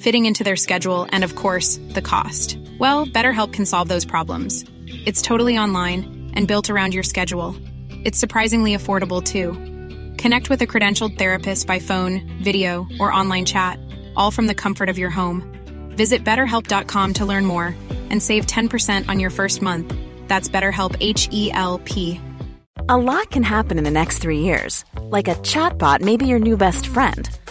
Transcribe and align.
fitting 0.00 0.26
into 0.26 0.44
their 0.44 0.56
schedule, 0.56 1.06
and 1.10 1.24
of 1.24 1.34
course, 1.34 1.78
the 1.90 2.02
cost. 2.02 2.58
Well, 2.78 3.06
BetterHelp 3.06 3.52
can 3.52 3.66
solve 3.66 3.88
those 3.88 4.04
problems. 4.04 4.64
It's 4.86 5.22
totally 5.22 5.58
online 5.58 6.32
and 6.34 6.48
built 6.48 6.70
around 6.70 6.94
your 6.94 7.02
schedule. 7.02 7.56
It's 8.04 8.18
surprisingly 8.18 8.76
affordable 8.76 9.22
too. 9.22 9.52
Connect 10.16 10.50
with 10.50 10.62
a 10.62 10.66
credentialed 10.66 11.18
therapist 11.18 11.66
by 11.66 11.78
phone, 11.78 12.40
video, 12.42 12.86
or 13.00 13.12
online 13.12 13.44
chat, 13.44 13.78
all 14.16 14.30
from 14.30 14.46
the 14.46 14.54
comfort 14.54 14.88
of 14.88 14.98
your 14.98 15.10
home. 15.10 15.42
Visit 15.96 16.24
betterhelp.com 16.24 17.14
to 17.14 17.24
learn 17.24 17.46
more 17.46 17.74
and 18.10 18.22
save 18.22 18.46
10% 18.46 19.08
on 19.08 19.18
your 19.18 19.30
first 19.30 19.62
month. 19.62 19.94
That's 20.28 20.48
BetterHelp 20.48 20.96
H 21.00 21.28
E 21.32 21.50
L 21.52 21.78
P. 21.84 22.20
A 22.88 22.96
lot 22.96 23.30
can 23.30 23.42
happen 23.42 23.78
in 23.78 23.84
the 23.84 23.90
next 23.90 24.18
three 24.18 24.40
years. 24.40 24.84
Like 25.00 25.28
a 25.28 25.34
chatbot 25.36 26.02
may 26.02 26.16
be 26.16 26.26
your 26.26 26.38
new 26.38 26.56
best 26.56 26.86
friend. 26.86 27.28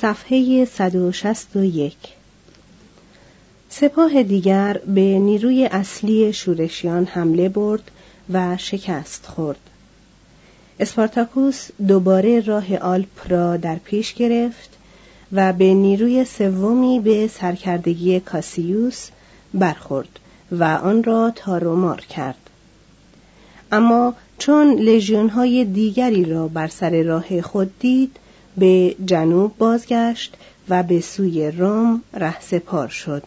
صفحه 0.00 0.64
161 0.64 1.96
سپاه 3.68 4.22
دیگر 4.22 4.80
به 4.86 5.00
نیروی 5.00 5.66
اصلی 5.66 6.32
شورشیان 6.32 7.04
حمله 7.04 7.48
برد 7.48 7.90
و 8.32 8.56
شکست 8.56 9.26
خورد. 9.26 9.58
اسپارتاکوس 10.80 11.68
دوباره 11.88 12.40
راه 12.40 12.76
آلپ 12.76 13.28
را 13.28 13.56
در 13.56 13.76
پیش 13.76 14.14
گرفت 14.14 14.70
و 15.32 15.52
به 15.52 15.74
نیروی 15.74 16.24
سومی 16.24 17.00
به 17.00 17.28
سرکردگی 17.28 18.20
کاسیوس 18.20 19.08
برخورد 19.54 20.18
و 20.52 20.64
آن 20.64 21.04
را 21.04 21.32
تارومار 21.36 22.00
کرد. 22.00 22.50
اما 23.72 24.14
چون 24.38 24.74
لژیون 24.74 25.28
های 25.28 25.64
دیگری 25.64 26.24
را 26.24 26.48
بر 26.48 26.68
سر 26.68 27.02
راه 27.02 27.42
خود 27.42 27.78
دید 27.78 28.16
به 28.58 28.96
جنوب 29.06 29.58
بازگشت 29.58 30.36
و 30.68 30.82
به 30.82 31.00
سوی 31.00 31.50
روم 31.50 32.02
رهسپار 32.14 32.88
شد. 32.88 33.22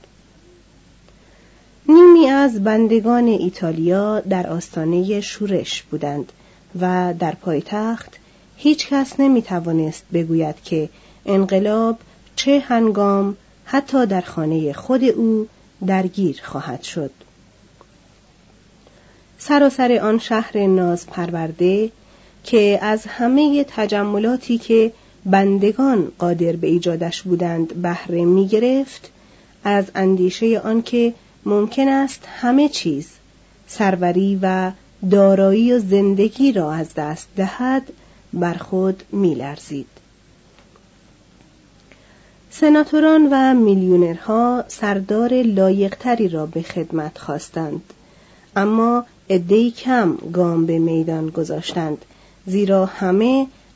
نیمی 1.89 2.27
از 2.29 2.63
بندگان 2.63 3.27
ایتالیا 3.27 4.19
در 4.19 4.47
آستانه 4.47 5.21
شورش 5.21 5.83
بودند 5.83 6.31
و 6.81 7.13
در 7.19 7.35
پایتخت 7.35 8.15
هیچ 8.57 8.87
کس 8.87 9.19
نمی 9.19 9.41
توانست 9.41 10.03
بگوید 10.13 10.55
که 10.63 10.89
انقلاب 11.25 11.97
چه 12.35 12.59
هنگام 12.59 13.37
حتی 13.65 14.05
در 14.05 14.21
خانه 14.21 14.73
خود 14.73 15.03
او 15.03 15.47
درگیر 15.87 16.39
خواهد 16.43 16.83
شد. 16.83 17.11
سراسر 19.37 19.99
آن 20.01 20.19
شهر 20.19 20.67
ناز 20.67 21.07
پرورده 21.07 21.91
که 22.43 22.79
از 22.81 23.05
همه 23.05 23.65
تجملاتی 23.67 24.57
که 24.57 24.91
بندگان 25.25 26.11
قادر 26.19 26.55
به 26.55 26.67
ایجادش 26.67 27.21
بودند 27.21 27.81
بهره 27.81 28.25
می 28.25 28.47
گرفت 28.47 29.11
از 29.63 29.85
اندیشه 29.95 30.59
آنکه 30.59 31.13
ممکن 31.45 31.87
است 31.87 32.27
همه 32.27 32.69
چیز 32.69 33.09
سروری 33.67 34.39
و 34.41 34.71
دارایی 35.11 35.73
و 35.73 35.79
زندگی 35.79 36.51
را 36.51 36.73
از 36.73 36.93
دست 36.93 37.27
دهد 37.35 37.83
بر 38.33 38.53
خود 38.53 39.03
میلرزید. 39.11 39.87
سناتوران 42.51 43.27
و 43.31 43.53
میلیونرها 43.53 44.63
سردار 44.67 45.33
لایقتری 45.33 46.29
را 46.29 46.45
به 46.45 46.61
خدمت 46.61 47.17
خواستند. 47.17 47.81
اما 48.55 49.05
عدهای 49.29 49.71
کم 49.71 50.17
گام 50.33 50.65
به 50.65 50.79
میدان 50.79 51.29
گذاشتند 51.29 52.05
زیرا 52.45 52.85
همه 52.85 53.47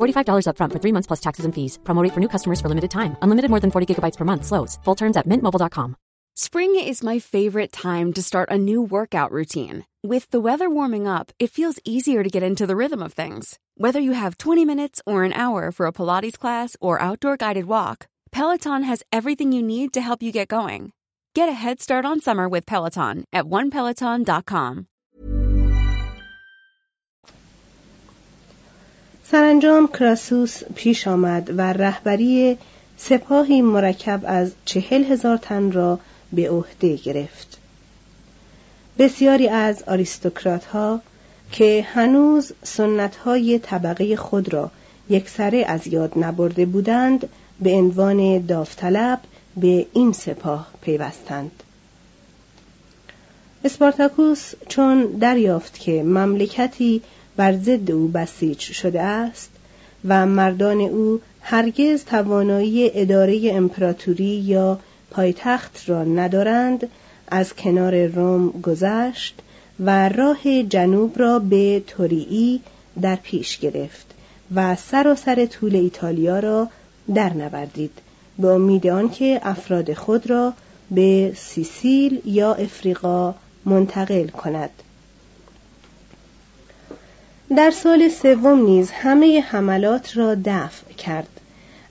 $45 0.00 0.46
upfront 0.46 0.72
for 0.72 0.80
three 0.80 0.92
months 0.92 1.06
plus 1.06 1.20
taxes 1.20 1.44
and 1.44 1.54
fees. 1.54 1.78
Promo 1.84 2.02
rate 2.02 2.14
for 2.14 2.20
new 2.20 2.28
customers 2.28 2.60
for 2.60 2.68
limited 2.68 2.90
time. 2.90 3.16
Unlimited 3.22 3.50
more 3.50 3.60
than 3.60 3.70
40 3.70 3.86
gigabytes 3.86 4.16
per 4.16 4.24
month. 4.24 4.44
Slows. 4.44 4.78
Full 4.84 4.96
terms 4.96 5.16
at 5.16 5.26
mintmobile.com. 5.26 5.96
Spring 6.36 6.74
is 6.76 7.02
my 7.02 7.18
favorite 7.18 7.72
time 7.72 8.12
to 8.14 8.22
start 8.22 8.50
a 8.50 8.56
new 8.56 8.80
workout 8.80 9.30
routine. 9.30 9.84
With 10.02 10.30
the 10.30 10.40
weather 10.40 10.70
warming 10.70 11.06
up, 11.06 11.32
it 11.38 11.50
feels 11.50 11.78
easier 11.84 12.22
to 12.22 12.30
get 12.30 12.42
into 12.42 12.66
the 12.66 12.76
rhythm 12.76 13.02
of 13.02 13.12
things. 13.12 13.58
Whether 13.76 14.00
you 14.00 14.12
have 14.12 14.38
20 14.38 14.64
minutes 14.64 15.02
or 15.04 15.24
an 15.24 15.34
hour 15.34 15.70
for 15.70 15.86
a 15.86 15.92
Pilates 15.92 16.38
class 16.38 16.76
or 16.80 17.02
outdoor 17.02 17.36
guided 17.36 17.66
walk, 17.66 18.06
Peloton 18.32 18.84
has 18.84 19.02
everything 19.12 19.52
you 19.52 19.62
need 19.62 19.92
to 19.92 20.00
help 20.00 20.22
you 20.22 20.32
get 20.32 20.48
going. 20.48 20.92
Get 21.34 21.48
a 21.48 21.52
head 21.52 21.80
start 21.80 22.04
on 22.04 22.20
summer 22.20 22.48
with 22.48 22.64
Peloton 22.64 23.24
at 23.32 23.44
onepeloton.com. 23.44 24.86
سرانجام 29.30 29.88
کراسوس 29.88 30.62
پیش 30.74 31.08
آمد 31.08 31.58
و 31.58 31.72
رهبری 31.72 32.58
سپاهی 32.96 33.62
مرکب 33.62 34.20
از 34.24 34.52
چهل 34.64 35.04
هزار 35.04 35.36
تن 35.36 35.72
را 35.72 35.98
به 36.32 36.50
عهده 36.50 36.96
گرفت. 36.96 37.58
بسیاری 38.98 39.48
از 39.48 39.82
آریستوکرات 39.82 40.64
ها 40.64 41.00
که 41.52 41.86
هنوز 41.94 42.52
سنت 42.62 43.16
های 43.16 43.58
طبقه 43.58 44.16
خود 44.16 44.52
را 44.52 44.70
یکسره 45.08 45.64
از 45.68 45.86
یاد 45.86 46.12
نبرده 46.16 46.66
بودند 46.66 47.28
به 47.60 47.72
عنوان 47.72 48.46
داوطلب 48.46 49.20
به 49.56 49.86
این 49.92 50.12
سپاه 50.12 50.66
پیوستند. 50.80 51.62
اسپارتاکوس 53.64 54.52
چون 54.68 55.02
دریافت 55.04 55.78
که 55.78 56.02
مملکتی 56.02 57.02
بر 57.40 57.56
ضد 57.56 57.90
او 57.90 58.08
بسیج 58.08 58.58
شده 58.58 59.02
است 59.02 59.50
و 60.08 60.26
مردان 60.26 60.80
او 60.80 61.20
هرگز 61.40 62.04
توانایی 62.04 62.90
اداره 62.94 63.40
امپراتوری 63.52 64.24
یا 64.24 64.78
پایتخت 65.10 65.82
را 65.86 66.04
ندارند 66.04 66.88
از 67.28 67.54
کنار 67.54 68.06
روم 68.06 68.50
گذشت 68.50 69.38
و 69.80 70.08
راه 70.08 70.62
جنوب 70.62 71.18
را 71.18 71.38
به 71.38 71.82
توریی 71.86 72.60
در 73.02 73.16
پیش 73.16 73.58
گرفت 73.58 74.06
و 74.54 74.76
سراسر 74.76 75.46
طول 75.46 75.76
ایتالیا 75.76 76.38
را 76.38 76.68
در 77.14 77.32
نوردید 77.32 77.98
به 78.38 78.48
امید 78.48 78.86
آنکه 78.86 79.40
افراد 79.42 79.94
خود 79.94 80.30
را 80.30 80.52
به 80.90 81.32
سیسیل 81.36 82.20
یا 82.24 82.54
افریقا 82.54 83.34
منتقل 83.64 84.26
کند. 84.26 84.70
در 87.56 87.70
سال 87.70 88.08
سوم 88.08 88.62
نیز 88.64 88.90
همه 88.90 89.40
حملات 89.40 90.16
را 90.16 90.34
دفع 90.44 90.92
کرد. 90.92 91.40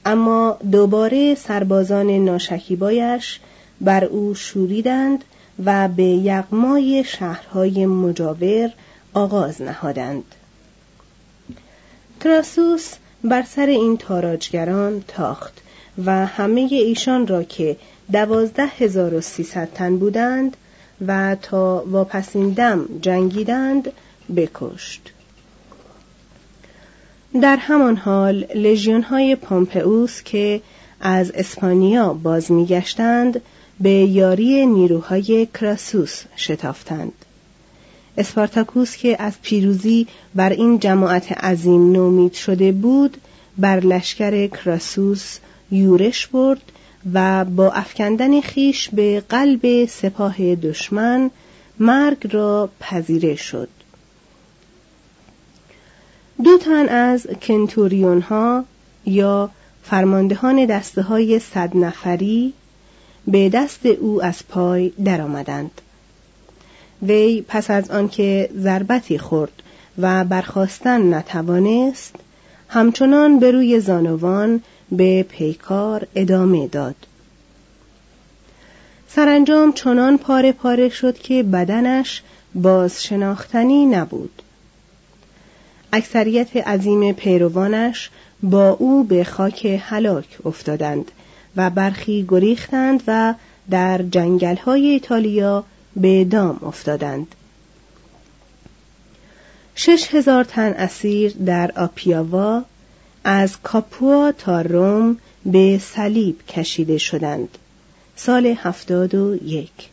اما 0.05 0.57
دوباره 0.71 1.35
سربازان 1.35 2.09
ناشکیبایش 2.09 3.39
بر 3.81 4.05
او 4.05 4.35
شوریدند 4.35 5.23
و 5.65 5.87
به 5.87 6.03
یغمای 6.03 7.03
شهرهای 7.03 7.85
مجاور 7.85 8.71
آغاز 9.13 9.61
نهادند. 9.61 10.23
کراسوس 12.23 12.93
بر 13.23 13.43
سر 13.43 13.65
این 13.65 13.97
تاراجگران 13.97 15.03
تاخت 15.07 15.61
و 16.05 16.25
همه 16.25 16.61
ایشان 16.71 17.27
را 17.27 17.43
که 17.43 17.77
دوازده 18.11 18.65
هزار 18.65 19.13
و 19.13 19.21
سیصد 19.21 19.69
تن 19.73 19.97
بودند 19.97 20.57
و 21.07 21.35
تا 21.41 21.83
واپسین 21.87 22.49
دم 22.49 22.85
جنگیدند 23.01 23.91
بکشت. 24.35 25.13
در 27.33 27.57
همان 27.57 27.97
حال 27.97 28.45
لژیون 28.55 29.01
های 29.01 29.35
پامپئوس 29.35 30.23
که 30.23 30.61
از 31.01 31.31
اسپانیا 31.31 32.13
باز 32.13 32.51
میگشتند 32.51 33.41
به 33.79 33.89
یاری 33.89 34.65
نیروهای 34.65 35.47
کراسوس 35.53 36.23
شتافتند. 36.37 37.13
اسپارتاکوس 38.17 38.95
که 38.95 39.21
از 39.21 39.33
پیروزی 39.41 40.07
بر 40.35 40.49
این 40.49 40.79
جماعت 40.79 41.31
عظیم 41.31 41.91
نومید 41.91 42.33
شده 42.33 42.71
بود 42.71 43.17
بر 43.57 43.79
لشکر 43.79 44.47
کراسوس 44.47 45.37
یورش 45.71 46.27
برد 46.27 46.61
و 47.13 47.45
با 47.45 47.71
افکندن 47.71 48.41
خیش 48.41 48.89
به 48.89 49.23
قلب 49.29 49.85
سپاه 49.85 50.55
دشمن 50.55 51.31
مرگ 51.79 52.27
را 52.33 52.69
پذیره 52.79 53.35
شد. 53.35 53.69
دو 56.43 56.57
تن 56.57 56.89
از 56.89 57.27
کنتوریون 57.41 58.21
ها 58.21 58.65
یا 59.05 59.49
فرماندهان 59.83 60.65
دسته 60.65 61.01
های 61.01 61.39
صد 61.39 61.77
نفری 61.77 62.53
به 63.27 63.49
دست 63.49 63.85
او 63.85 64.23
از 64.23 64.47
پای 64.49 64.89
درآمدند. 65.05 65.81
وی 67.01 67.45
پس 67.47 67.71
از 67.71 67.91
آنکه 67.91 68.49
ضربتی 68.57 69.17
خورد 69.17 69.63
و 69.97 70.25
برخواستن 70.25 71.13
نتوانست 71.13 72.15
همچنان 72.67 73.39
به 73.39 73.51
روی 73.51 73.79
زانوان 73.79 74.61
به 74.91 75.23
پیکار 75.29 76.07
ادامه 76.15 76.67
داد 76.67 76.95
سرانجام 79.07 79.73
چنان 79.73 80.17
پاره 80.17 80.51
پاره 80.51 80.89
شد 80.89 81.17
که 81.17 81.43
بدنش 81.43 82.21
باز 82.55 83.03
شناختنی 83.03 83.85
نبود 83.85 84.38
اکثریت 85.93 86.57
عظیم 86.57 87.13
پیروانش 87.13 88.09
با 88.43 88.69
او 88.69 89.03
به 89.03 89.23
خاک 89.23 89.79
هلاک 89.81 90.37
افتادند 90.45 91.11
و 91.55 91.69
برخی 91.69 92.25
گریختند 92.27 93.03
و 93.07 93.33
در 93.69 94.01
جنگل 94.11 94.55
های 94.55 94.87
ایتالیا 94.87 95.63
به 95.95 96.25
دام 96.25 96.59
افتادند. 96.63 97.35
شش 99.75 100.13
هزار 100.13 100.43
تن 100.43 100.71
اسیر 100.71 101.33
در 101.45 101.71
آپیاوا 101.75 102.63
از 103.23 103.61
کاپوا 103.63 104.31
تا 104.31 104.61
روم 104.61 105.17
به 105.45 105.77
صلیب 105.77 106.45
کشیده 106.47 106.97
شدند. 106.97 107.57
سال 108.15 108.45
هفتاد 108.45 109.15
و 109.15 109.35
یک. 109.35 109.89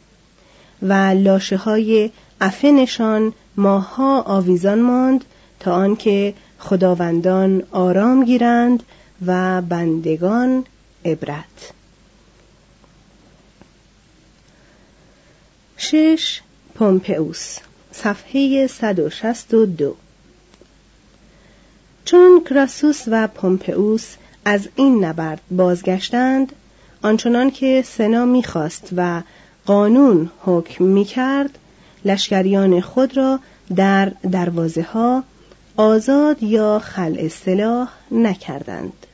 و 0.82 0.93
لاشه 0.93 1.56
های 1.56 2.10
افنشان 2.40 3.32
ماها 3.56 4.22
آویزان 4.22 4.81
ماند 4.81 5.25
تا 5.61 5.75
آنکه 5.75 6.35
خداوندان 6.58 7.62
آرام 7.70 8.25
گیرند 8.25 8.82
و 9.26 9.62
بندگان 9.62 10.64
عبرت. 11.05 11.73
شش 15.76 16.41
پومپئوس 16.75 17.58
صفحه 17.93 18.67
162 18.67 19.97
چون 22.05 22.43
کراسوس 22.50 23.03
و 23.06 23.29
پومپئوس 23.29 24.14
از 24.44 24.69
این 24.76 25.05
نبرد 25.05 25.41
بازگشتند 25.50 26.53
آنچنان 27.03 27.50
که 27.50 27.85
سنا 27.87 28.25
می‌خواست 28.25 28.88
و 28.97 29.23
قانون 29.67 30.31
حکم 30.44 30.85
می‌کرد 30.85 31.58
لشکریان 32.05 32.81
خود 32.81 33.17
را 33.17 33.41
در 33.76 34.12
دروازه 34.31 34.82
ها 34.82 35.25
آزاد 35.76 36.43
یا 36.43 36.78
خل 36.78 37.17
اصطلاح 37.19 37.88
نکردند. 38.11 39.06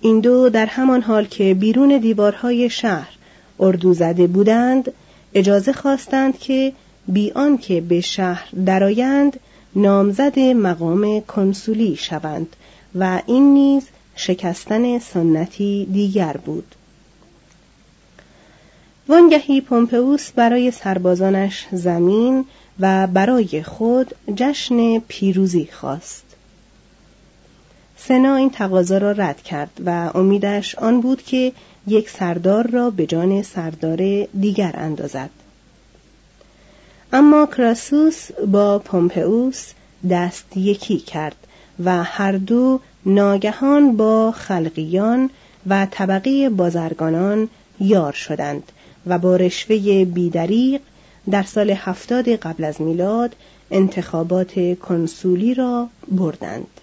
این 0.00 0.20
دو 0.20 0.48
در 0.48 0.66
همان 0.66 1.02
حال 1.02 1.24
که 1.24 1.54
بیرون 1.54 1.98
دیوارهای 1.98 2.70
شهر 2.70 3.12
اردو 3.60 3.94
زده 3.94 4.26
بودند 4.26 4.92
اجازه 5.34 5.72
خواستند 5.72 6.38
که 6.38 6.72
بی 7.08 7.30
آنکه 7.30 7.80
به 7.80 8.00
شهر 8.00 8.48
درآیند 8.66 9.40
نامزد 9.76 10.38
مقام 10.38 11.20
کنسولی 11.20 11.96
شوند 11.96 12.56
و 12.94 13.22
این 13.26 13.54
نیز 13.54 13.88
شکستن 14.16 14.98
سنتی 14.98 15.88
دیگر 15.92 16.36
بود. 16.36 16.74
وانگهی 19.08 19.60
پومپئوس 19.60 20.32
برای 20.32 20.70
سربازانش 20.70 21.66
زمین 21.72 22.44
و 22.80 23.06
برای 23.06 23.62
خود 23.62 24.14
جشن 24.34 24.98
پیروزی 24.98 25.68
خواست. 25.72 26.24
سنا 27.96 28.36
این 28.36 28.50
تقاضا 28.50 28.98
را 28.98 29.12
رد 29.12 29.42
کرد 29.42 29.70
و 29.86 30.10
امیدش 30.14 30.74
آن 30.74 31.00
بود 31.00 31.22
که 31.22 31.52
یک 31.86 32.10
سردار 32.10 32.66
را 32.66 32.90
به 32.90 33.06
جان 33.06 33.42
سردار 33.42 34.26
دیگر 34.40 34.74
اندازد. 34.74 35.30
اما 37.12 37.46
کراسوس 37.46 38.32
با 38.32 38.78
پومپئوس 38.78 39.72
دست 40.10 40.56
یکی 40.56 40.98
کرد 40.98 41.36
و 41.84 42.04
هر 42.04 42.32
دو 42.32 42.80
ناگهان 43.06 43.96
با 43.96 44.32
خلقیان 44.32 45.30
و 45.66 45.86
طبقه 45.90 46.48
بازرگانان 46.48 47.48
یار 47.80 48.12
شدند 48.12 48.72
و 49.06 49.18
با 49.18 49.36
رشوه 49.36 50.04
بیدریق 50.04 50.80
در 51.30 51.42
سال 51.42 51.70
هفتاد 51.70 52.28
قبل 52.28 52.64
از 52.64 52.80
میلاد 52.80 53.36
انتخابات 53.70 54.78
کنسولی 54.78 55.54
را 55.54 55.88
بردند. 56.08 56.80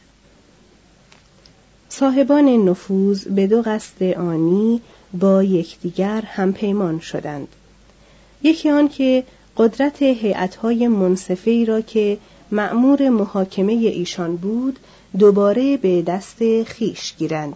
صاحبان 1.90 2.46
نفوذ 2.46 3.28
به 3.28 3.48
دو 3.48 3.62
قصد 3.62 4.04
آنی 4.04 4.82
با 5.14 5.44
یکدیگر 5.44 6.22
هم 6.22 6.54
پیمان 6.54 7.00
شدند. 7.00 7.48
یکی 8.44 8.70
آن 8.70 8.90
که 8.90 9.24
قدرت 9.58 10.02
هیئت‌های 10.02 10.88
منصفه 10.88 11.66
را 11.68 11.82
که 11.82 12.18
مأمور 12.52 13.10
محاکمه 13.10 13.72
ایشان 13.72 14.36
بود 14.36 14.80
دوباره 15.20 15.78
به 15.78 16.02
دست 16.02 16.64
خیش 16.64 17.14
گیرند 17.18 17.56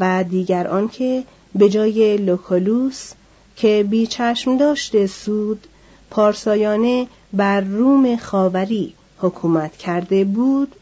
و 0.00 0.24
دیگر 0.24 0.66
آنکه 0.68 1.24
به 1.54 1.68
جای 1.68 2.16
لوکولوس 2.16 3.12
که 3.56 3.86
بی 3.90 4.06
چشم 4.06 4.56
داشته 4.56 5.06
سود 5.06 5.66
پارسایانه 6.10 7.06
بر 7.32 7.60
روم 7.60 8.16
خاوری 8.16 8.94
حکومت 9.18 9.76
کرده 9.76 10.24
بود 10.24 10.76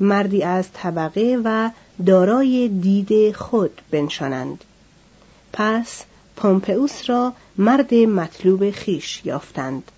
مردی 0.00 0.42
از 0.42 0.66
طبقه 0.72 1.40
و 1.44 1.70
دارای 2.06 2.68
دید 2.68 3.36
خود 3.36 3.80
بنشانند. 3.90 4.64
پس 5.52 6.02
پومپئوس 6.36 7.10
را 7.10 7.32
مرد 7.58 7.94
مطلوب 7.94 8.70
خیش 8.70 9.22
یافتند. 9.24 9.90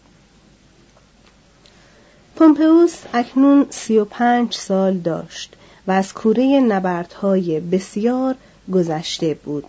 پومپئوس 2.36 2.94
اکنون 3.14 3.66
سی 3.70 3.98
و 3.98 4.04
پنج 4.04 4.54
سال 4.54 4.96
داشت 4.98 5.56
و 5.86 5.90
از 5.90 6.14
کوره 6.14 6.60
نبردهای 6.60 7.60
بسیار 7.60 8.34
گذشته 8.72 9.34
بود. 9.34 9.66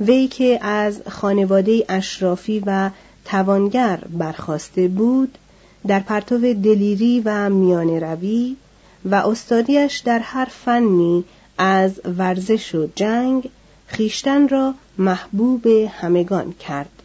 وی 0.00 0.28
که 0.28 0.58
از 0.62 1.00
خانواده 1.10 1.84
اشرافی 1.88 2.62
و 2.66 2.90
توانگر 3.24 3.98
برخواسته 4.18 4.88
بود 4.88 5.38
در 5.86 6.00
پرتو 6.00 6.38
دلیری 6.38 7.22
و 7.24 7.50
میان 7.50 7.88
روی 8.00 8.56
و 9.04 9.14
استادیش 9.14 9.98
در 9.98 10.18
هر 10.18 10.44
فنی 10.44 11.24
از 11.58 12.00
ورزش 12.18 12.74
و 12.74 12.88
جنگ 12.94 13.50
خیشتن 13.86 14.48
را 14.48 14.74
محبوب 14.98 15.66
همگان 15.66 16.52
کرد. 16.52 17.02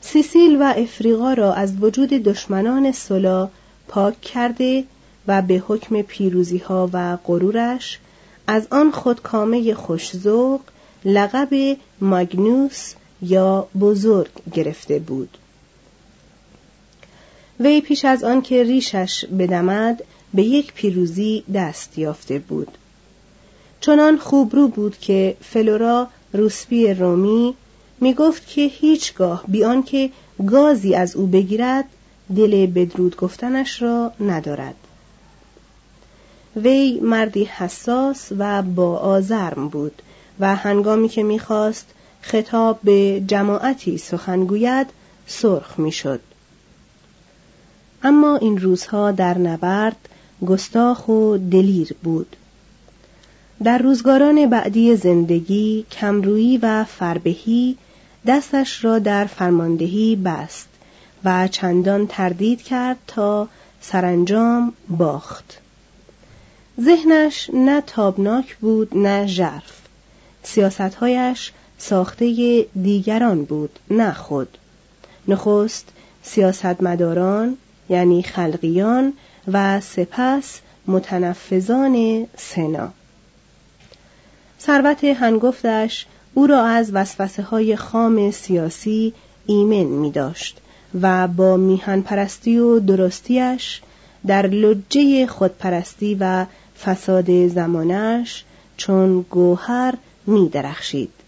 سیسیل 0.00 0.62
و 0.62 0.74
افریقا 0.76 1.32
را 1.32 1.54
از 1.54 1.76
وجود 1.80 2.08
دشمنان 2.08 2.92
سلا 2.92 3.48
پاک 3.88 4.20
کرده 4.20 4.84
و 5.28 5.42
به 5.42 5.62
حکم 5.68 6.02
پیروزی 6.02 6.58
ها 6.58 6.90
و 6.92 7.16
غرورش 7.16 7.98
از 8.46 8.66
آن 8.70 8.90
خودکامه 8.90 9.74
خوشزوق 9.74 10.60
لقب 11.04 11.76
ماگنوس 12.00 12.94
یا 13.22 13.68
بزرگ 13.80 14.30
گرفته 14.52 14.98
بود. 14.98 15.38
وی 17.60 17.80
پیش 17.80 18.04
از 18.04 18.24
آن 18.24 18.42
که 18.42 18.62
ریشش 18.62 19.24
بدمد 19.24 20.04
به 20.34 20.42
یک 20.42 20.72
پیروزی 20.72 21.44
دست 21.54 21.98
یافته 21.98 22.38
بود. 22.38 22.78
چنان 23.80 24.18
خوبرو 24.18 24.68
بود 24.68 24.98
که 24.98 25.36
فلورا 25.40 26.08
روسپی 26.32 26.94
رومی 26.94 27.54
می 28.00 28.14
گفت 28.14 28.46
که 28.46 28.60
هیچگاه 28.60 29.44
بیان 29.48 29.82
که 29.82 30.10
گازی 30.46 30.94
از 30.94 31.16
او 31.16 31.26
بگیرد 31.26 31.84
دل 32.36 32.66
بدرود 32.66 33.16
گفتنش 33.16 33.82
را 33.82 34.12
ندارد. 34.20 34.74
وی 36.56 37.00
مردی 37.00 37.44
حساس 37.44 38.28
و 38.38 38.62
با 38.62 38.96
آزرم 38.96 39.68
بود 39.68 40.02
و 40.40 40.56
هنگامی 40.56 41.08
که 41.08 41.22
می‌خواست 41.22 41.86
خطاب 42.22 42.78
به 42.84 43.22
جماعتی 43.26 43.98
سخنگوید 43.98 44.86
سرخ 45.26 45.78
می‌شد. 45.78 46.20
اما 48.02 48.36
این 48.36 48.58
روزها 48.58 49.10
در 49.10 49.38
نبرد 49.38 49.96
گستاخ 50.46 51.08
و 51.08 51.38
دلیر 51.38 51.94
بود. 52.02 52.36
در 53.64 53.78
روزگاران 53.78 54.50
بعدی 54.50 54.96
زندگی 54.96 55.86
کمرویی 55.90 56.58
و 56.58 56.84
فربهی 56.84 57.76
دستش 58.26 58.84
را 58.84 58.98
در 58.98 59.24
فرماندهی 59.24 60.16
بست 60.16 60.68
و 61.24 61.48
چندان 61.48 62.06
تردید 62.06 62.62
کرد 62.62 62.96
تا 63.06 63.48
سرانجام 63.80 64.72
باخت. 64.88 65.58
ذهنش 66.80 67.50
نه 67.54 67.80
تابناک 67.80 68.56
بود 68.56 68.96
نه 68.96 69.26
ژرف. 69.26 69.80
سیاستهایش 70.42 71.52
ساخته 71.84 72.66
دیگران 72.82 73.44
بود 73.44 73.78
نه 73.90 74.12
خود 74.12 74.58
نخست 75.28 75.88
سیاستمداران 76.22 77.56
یعنی 77.88 78.22
خلقیان 78.22 79.12
و 79.52 79.80
سپس 79.80 80.60
متنفذان 80.86 82.26
سنا 82.36 82.92
ثروت 84.60 85.04
هنگفتش 85.04 86.06
او 86.34 86.46
را 86.46 86.64
از 86.64 86.90
وسوسه 86.92 87.42
های 87.42 87.76
خام 87.76 88.30
سیاسی 88.30 89.14
ایمن 89.46 89.90
می 89.90 90.10
داشت 90.10 90.60
و 91.00 91.28
با 91.28 91.56
میهن 91.56 92.00
پرستی 92.00 92.58
و 92.58 92.80
درستیش 92.80 93.80
در 94.26 94.46
لجه 94.46 95.26
خودپرستی 95.26 96.16
و 96.20 96.46
فساد 96.84 97.48
زمانش 97.48 98.44
چون 98.76 99.22
گوهر 99.30 99.94
می 100.26 100.48
درخشید. 100.48 101.21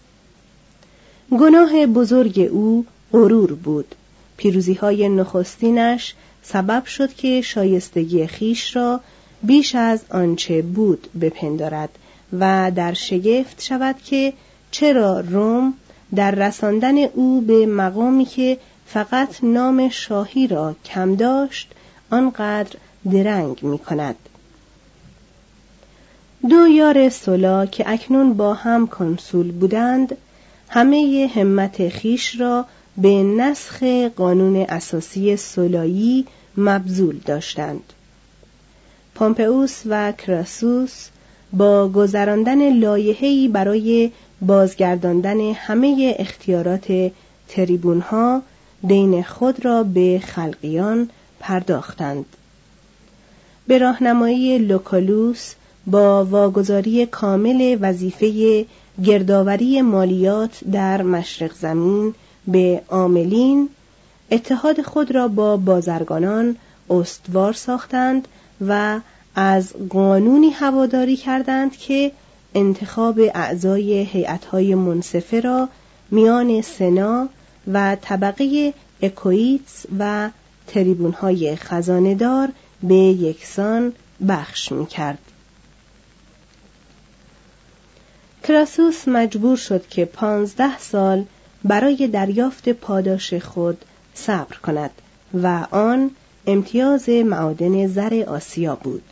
گناه 1.31 1.85
بزرگ 1.85 2.49
او 2.51 2.85
غرور 3.13 3.53
بود 3.53 3.95
پیروزی 4.37 4.73
های 4.73 5.09
نخستینش 5.09 6.15
سبب 6.43 6.85
شد 6.85 7.13
که 7.13 7.41
شایستگی 7.41 8.27
خیش 8.27 8.75
را 8.75 8.99
بیش 9.43 9.75
از 9.75 10.01
آنچه 10.09 10.61
بود 10.61 11.07
بپندارد 11.21 11.89
و 12.39 12.71
در 12.75 12.93
شگفت 12.93 13.61
شود 13.61 13.95
که 14.05 14.33
چرا 14.71 15.19
روم 15.19 15.73
در 16.15 16.31
رساندن 16.31 16.97
او 16.97 17.41
به 17.41 17.65
مقامی 17.65 18.25
که 18.25 18.57
فقط 18.85 19.43
نام 19.43 19.89
شاهی 19.89 20.47
را 20.47 20.75
کم 20.85 21.15
داشت 21.15 21.71
آنقدر 22.11 22.75
درنگ 23.11 23.63
می 23.63 23.77
کند. 23.79 24.15
دو 26.49 26.67
یار 26.67 27.09
سولا 27.09 27.65
که 27.65 27.83
اکنون 27.89 28.33
با 28.33 28.53
هم 28.53 28.87
کنسول 28.87 29.51
بودند 29.51 30.17
همه 30.69 31.29
همت 31.35 31.89
خیش 31.89 32.39
را 32.39 32.65
به 32.97 33.23
نسخ 33.23 33.83
قانون 34.15 34.55
اساسی 34.69 35.35
سولایی 35.37 36.25
مبذول 36.57 37.17
داشتند. 37.25 37.93
پامپئوس 39.15 39.81
و 39.85 40.11
کراسوس 40.11 41.07
با 41.53 41.89
گذراندن 41.89 42.73
لایحه‌ای 42.73 43.47
برای 43.47 44.11
بازگرداندن 44.41 45.39
همه 45.39 46.15
اختیارات 46.19 47.11
تریبونها 47.47 48.41
دین 48.87 49.23
خود 49.23 49.65
را 49.65 49.83
به 49.83 50.21
خلقیان 50.25 51.09
پرداختند. 51.39 52.25
به 53.67 53.77
راهنمایی 53.77 54.57
لوکالوس 54.57 55.53
با 55.87 56.25
واگذاری 56.25 57.05
کامل 57.05 57.77
وظیفه 57.81 58.65
گردآوری 59.03 59.81
مالیات 59.81 60.63
در 60.71 61.01
مشرق 61.01 61.53
زمین 61.53 62.13
به 62.47 62.81
عاملین 62.89 63.69
اتحاد 64.31 64.81
خود 64.81 65.15
را 65.15 65.27
با 65.27 65.57
بازرگانان 65.57 66.55
استوار 66.89 67.53
ساختند 67.53 68.27
و 68.67 68.99
از 69.35 69.73
قانونی 69.89 70.49
هواداری 70.49 71.17
کردند 71.17 71.77
که 71.77 72.11
انتخاب 72.55 73.19
اعضای 73.19 73.93
هیئت‌های 73.93 74.75
منصفه 74.75 75.39
را 75.39 75.69
میان 76.11 76.61
سنا 76.61 77.29
و 77.73 77.97
طبقه 78.01 78.73
اکویتس 79.01 79.85
و 79.99 80.29
تریبونهای 80.67 81.55
خزاندار 81.55 82.49
به 82.83 82.95
یکسان 82.95 83.93
بخش 84.27 84.71
می‌کرد. 84.71 85.24
کراسوس 88.47 89.07
مجبور 89.07 89.57
شد 89.57 89.87
که 89.87 90.05
پانزده 90.05 90.79
سال 90.79 91.25
برای 91.63 92.07
دریافت 92.07 92.69
پاداش 92.69 93.33
خود 93.33 93.85
صبر 94.13 94.57
کند 94.57 94.91
و 95.43 95.67
آن 95.71 96.11
امتیاز 96.47 97.09
معادن 97.09 97.87
زر 97.87 98.23
آسیا 98.27 98.75
بود. 98.75 99.03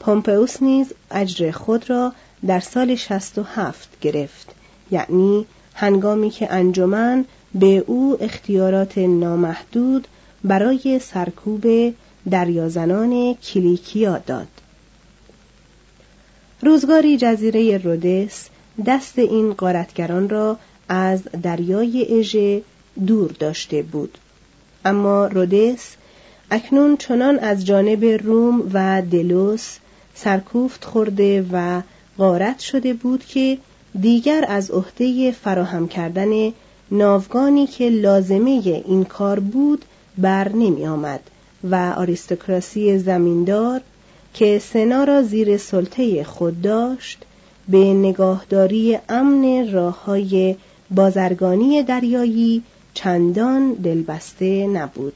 پومپئوس 0.00 0.62
نیز 0.62 0.92
اجر 1.10 1.50
خود 1.50 1.90
را 1.90 2.12
در 2.46 2.60
سال 2.60 2.94
67 2.94 3.88
گرفت 4.00 4.54
یعنی 4.90 5.46
هنگامی 5.74 6.30
که 6.30 6.52
انجمن 6.52 7.24
به 7.54 7.84
او 7.86 8.16
اختیارات 8.20 8.98
نامحدود 8.98 10.08
برای 10.44 10.98
سرکوب 10.98 11.94
دریازنان 12.30 13.34
کلیکیا 13.34 14.18
داد 14.18 14.61
روزگاری 16.64 17.16
جزیره 17.16 17.78
رودس 17.78 18.48
دست 18.86 19.18
این 19.18 19.52
قارتگران 19.52 20.28
را 20.28 20.58
از 20.88 21.22
دریای 21.42 22.18
اژه 22.18 22.62
دور 23.06 23.30
داشته 23.38 23.82
بود. 23.82 24.18
اما 24.84 25.26
رودس 25.26 25.96
اکنون 26.50 26.96
چنان 26.96 27.38
از 27.38 27.66
جانب 27.66 28.04
روم 28.04 28.70
و 28.72 29.02
دلوس 29.10 29.76
سرکوفت 30.14 30.84
خورده 30.84 31.46
و 31.52 31.82
غارت 32.18 32.58
شده 32.58 32.94
بود 32.94 33.24
که 33.24 33.58
دیگر 34.00 34.44
از 34.48 34.70
عهده 34.70 35.32
فراهم 35.32 35.88
کردن 35.88 36.52
ناوگانی 36.90 37.66
که 37.66 37.88
لازمه 37.88 38.82
این 38.86 39.04
کار 39.04 39.40
بود 39.40 39.84
بر 40.18 40.48
نمی 40.48 40.86
آمد 40.86 41.20
و 41.70 41.94
آریستوکراسی 41.96 42.98
زمیندار 42.98 43.80
که 44.34 44.58
سنا 44.58 45.04
را 45.04 45.22
زیر 45.22 45.56
سلطه 45.56 46.24
خود 46.24 46.62
داشت 46.62 47.24
به 47.68 47.78
نگاهداری 47.78 48.98
امن 49.08 49.72
راه 49.72 50.04
های 50.04 50.56
بازرگانی 50.90 51.82
دریایی 51.82 52.62
چندان 52.94 53.72
دلبسته 53.72 54.66
نبود. 54.66 55.14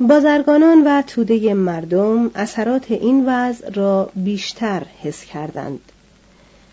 بازرگانان 0.00 0.84
و 0.86 1.02
توده 1.02 1.54
مردم 1.54 2.30
اثرات 2.34 2.90
این 2.90 3.24
وضع 3.26 3.70
را 3.70 4.10
بیشتر 4.16 4.82
حس 5.02 5.24
کردند. 5.24 5.80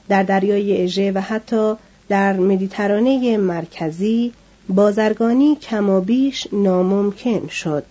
در 0.10 0.24
دریای 0.24 0.84
اژه 0.84 1.12
و 1.12 1.22
حتی 1.22 1.74
در 2.10 2.34
مدیترانه 2.34 3.38
مرکزی 3.38 4.34
بازرگانی 4.70 5.56
کمابیش 5.56 6.48
ناممکن 6.52 7.48
شد 7.48 7.84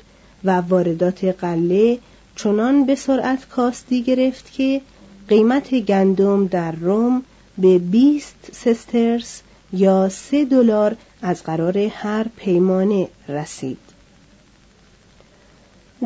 و 0.44 0.60
واردات 0.60 1.24
قله 1.24 1.98
چنان 2.36 2.86
به 2.86 2.94
سرعت 2.94 3.48
کاستی 3.48 4.02
گرفت 4.02 4.52
که 4.52 4.80
قیمت 5.28 5.74
گندم 5.74 6.46
در 6.46 6.72
روم 6.72 7.22
به 7.58 7.78
20 7.78 8.34
سسترس 8.52 9.42
یا 9.72 10.08
سه 10.08 10.44
دلار 10.44 10.96
از 11.22 11.42
قرار 11.42 11.78
هر 11.78 12.26
پیمانه 12.36 13.08
رسید. 13.28 13.78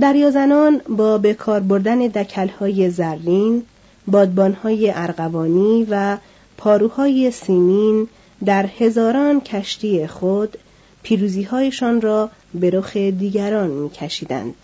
دریازنان 0.01 0.81
با 0.89 1.19
به 1.19 1.35
کار 1.35 1.61
بردن 1.61 1.99
دکلهای 1.99 2.91
زرین، 2.91 3.63
بادبانهای 4.07 4.93
ارغوانی 4.95 5.87
و 5.91 6.17
پاروهای 6.57 7.31
سیمین 7.31 8.09
در 8.45 8.67
هزاران 8.67 9.41
کشتی 9.41 10.07
خود 10.07 10.59
پیروزیهایشان 11.03 12.01
را 12.01 12.31
به 12.55 12.71
رخ 12.71 12.97
دیگران 12.97 13.71
میکشیدند. 13.71 14.55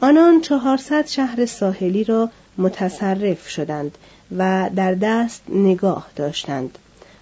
آنان 0.00 0.40
چهارصد 0.40 1.06
شهر 1.06 1.46
ساحلی 1.46 2.04
را 2.04 2.30
متصرف 2.58 3.48
شدند 3.48 3.98
و 4.36 4.70
در 4.76 4.94
دست 4.94 5.42
نگاه 5.48 6.06
داشتند 6.16 6.78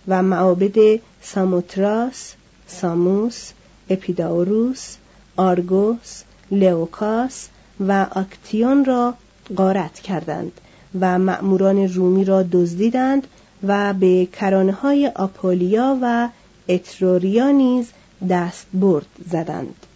و 0.08 0.22
معابد 0.22 1.00
ساموتراس، 1.22 2.32
ساموس، 2.66 3.50
اپیداوروس، 3.90 4.96
آرگوس، 5.36 6.22
لئوکاس 6.50 7.48
و 7.80 8.06
آکتیون 8.10 8.84
را 8.84 9.14
غارت 9.56 10.00
کردند 10.00 10.52
و 11.00 11.18
مأموران 11.18 11.88
رومی 11.88 12.24
را 12.24 12.42
دزدیدند 12.42 13.26
و 13.66 13.94
به 13.94 14.26
کرانه 14.26 14.72
های 14.72 15.12
آپولیا 15.16 15.98
و 16.02 16.28
اتروریا 16.68 17.50
نیز 17.50 17.86
دست 18.28 18.66
برد 18.74 19.06
زدند. 19.30 19.86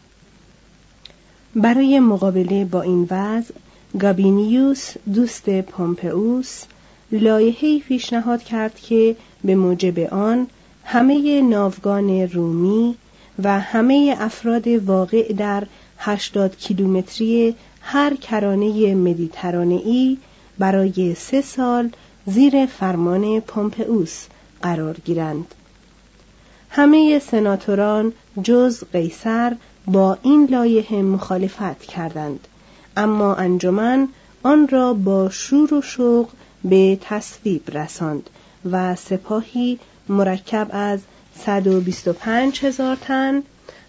برای 1.56 2.00
مقابله 2.00 2.64
با 2.64 2.82
این 2.82 3.08
وضع 3.10 3.54
گابینیوس 4.00 4.94
دوست 5.14 5.50
پومپئوس 5.60 6.62
لایحه‌ای 7.12 7.80
پیشنهاد 7.80 8.42
کرد 8.42 8.80
که 8.80 9.16
به 9.44 9.54
موجب 9.54 9.98
آن 9.98 10.46
همه 10.84 11.42
ناوگان 11.42 12.10
رومی 12.10 12.94
و 13.42 13.60
همه 13.60 14.16
افراد 14.18 14.68
واقع 14.68 15.32
در 15.32 15.66
80 15.98 16.56
کیلومتری 16.56 17.54
هر 17.80 18.14
کرانه 18.14 18.94
مدیترانه‌ای 18.94 20.18
برای 20.58 21.14
سه 21.14 21.40
سال 21.40 21.90
زیر 22.26 22.66
فرمان 22.66 23.40
پومپئوس 23.40 24.26
قرار 24.62 24.96
گیرند. 25.04 25.54
همه 26.70 27.18
سناتوران 27.18 28.12
جز 28.42 28.84
قیصر 28.92 29.56
با 29.87 30.18
این 30.22 30.48
لایحه 30.50 31.02
مخالفت 31.02 31.82
کردند. 31.82 32.48
اما 32.96 33.34
انجمن 33.34 34.08
آن 34.42 34.68
را 34.68 34.94
با 34.94 35.30
شور 35.30 35.75
و 35.75 35.82
شوق 35.82 36.28
به 36.64 36.98
تصویب 37.00 37.78
رساند 37.78 38.30
و 38.70 38.94
سپاهی 38.96 39.78
مرکب 40.08 40.66
از 40.70 41.00
125 41.37 42.64
هزار 42.64 42.96
تن 42.96 43.42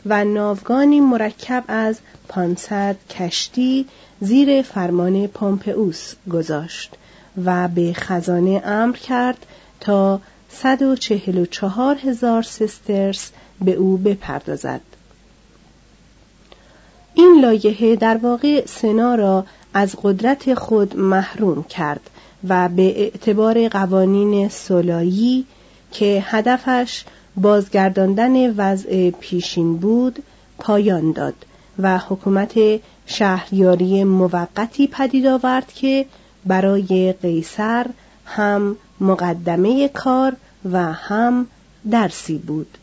و 0.06 0.26
ناوگانی 0.26 1.00
مرکب 1.00 1.64
از 1.68 2.00
500 2.28 2.96
کشتی 3.10 3.86
زیر 4.22 4.62
فرمان 4.62 5.28
پومپئوس 5.28 6.14
گذاشت 6.32 6.96
و 7.46 7.68
به 7.68 7.94
خزانه 7.94 8.62
امر 8.66 8.96
کرد 8.96 9.46
تا 9.80 10.22
144 10.50 11.96
هزار 11.96 12.42
سسترس 12.42 13.32
به 13.62 13.72
او 13.74 13.98
بپردازد. 13.98 14.82
این 17.14 17.40
لایحه 17.42 17.96
در 17.96 18.18
واقع 18.18 18.66
سنا 18.66 19.16
را 19.16 19.46
از 19.74 19.96
قدرت 20.04 20.54
خود 20.54 20.98
محروم 20.98 21.64
کرد 21.64 22.10
و 22.48 22.70
به 22.70 23.02
اعتبار 23.02 23.68
قوانین 23.68 24.50
سولایی 24.50 25.46
که 25.92 26.24
هدفش 26.26 27.04
بازگرداندن 27.36 28.56
وضع 28.56 29.10
پیشین 29.10 29.78
بود 29.78 30.24
پایان 30.60 31.12
داد 31.12 31.34
و 31.80 31.98
حکومت 31.98 32.60
شهریاری 33.06 34.04
موقتی 34.04 34.88
پدید 34.88 35.28
آورد 35.28 35.74
که 35.74 36.06
برای 36.46 37.14
قیصر 37.22 37.86
هم 38.26 38.76
مقدمه 39.02 39.88
کار 39.88 40.36
و 40.72 40.94
هم 40.94 41.48
درسی 41.92 42.38
بود. 42.38 42.78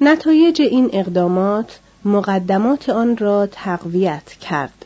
نتایج 0.00 0.62
این 0.62 0.90
اقدامات 0.92 1.78
مقدمات 2.04 2.88
آن 2.88 3.16
را 3.16 3.46
تقویت 3.46 4.32
کرد. 4.32 4.84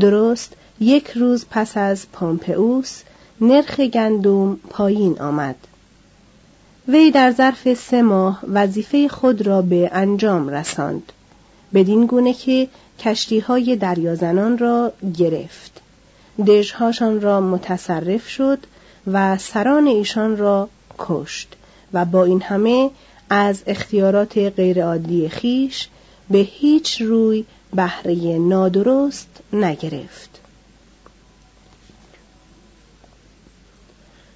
درست 0.00 0.52
یک 0.80 1.10
روز 1.10 1.44
پس 1.50 1.76
از 1.76 2.06
پامپئوس 2.12 3.02
نرخ 3.40 3.80
گندم 3.80 4.56
پایین 4.56 5.20
آمد. 5.20 5.56
وی 6.88 7.10
در 7.10 7.32
ظرف 7.32 7.74
سه 7.74 8.02
ماه 8.02 8.40
وظیفه 8.52 9.08
خود 9.08 9.46
را 9.46 9.62
به 9.62 9.90
انجام 9.92 10.48
رساند 10.48 11.12
بدین 11.74 12.06
گونه 12.06 12.34
که 12.34 12.68
کشتی 12.98 13.38
های 13.38 13.76
دریازنان 13.76 14.58
را 14.58 14.92
گرفت. 15.18 15.71
دژهاشان 16.46 17.20
را 17.20 17.40
متصرف 17.40 18.28
شد 18.28 18.58
و 19.06 19.38
سران 19.38 19.86
ایشان 19.86 20.36
را 20.36 20.68
کشت 20.98 21.56
و 21.92 22.04
با 22.04 22.24
این 22.24 22.42
همه 22.42 22.90
از 23.30 23.62
اختیارات 23.66 24.38
غیرعادی 24.38 25.28
خیش 25.28 25.88
به 26.30 26.38
هیچ 26.38 27.02
روی 27.02 27.44
بهره 27.74 28.38
نادرست 28.38 29.28
نگرفت. 29.52 30.40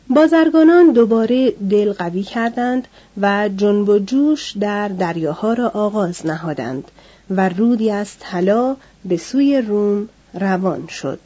بازرگانان 0.09 0.93
دوباره 0.93 1.51
دل 1.51 1.93
قوی 1.93 2.23
کردند 2.23 2.89
و 3.21 3.49
جنب 3.57 3.89
و 3.89 3.99
جوش 3.99 4.57
در 4.61 4.89
دریاها 4.89 5.53
را 5.53 5.69
آغاز 5.69 6.27
نهادند 6.27 6.91
و 7.31 7.49
رودی 7.49 7.91
از 7.91 8.19
طلا 8.19 8.77
به 9.05 9.17
سوی 9.17 9.61
روم 9.61 10.09
روان 10.35 10.87
شد. 10.87 11.19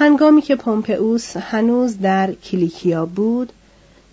هنگامی 0.00 0.42
که 0.42 0.56
پومپئوس 0.56 1.36
هنوز 1.36 2.00
در 2.00 2.32
کلیکیا 2.32 3.06
بود 3.06 3.52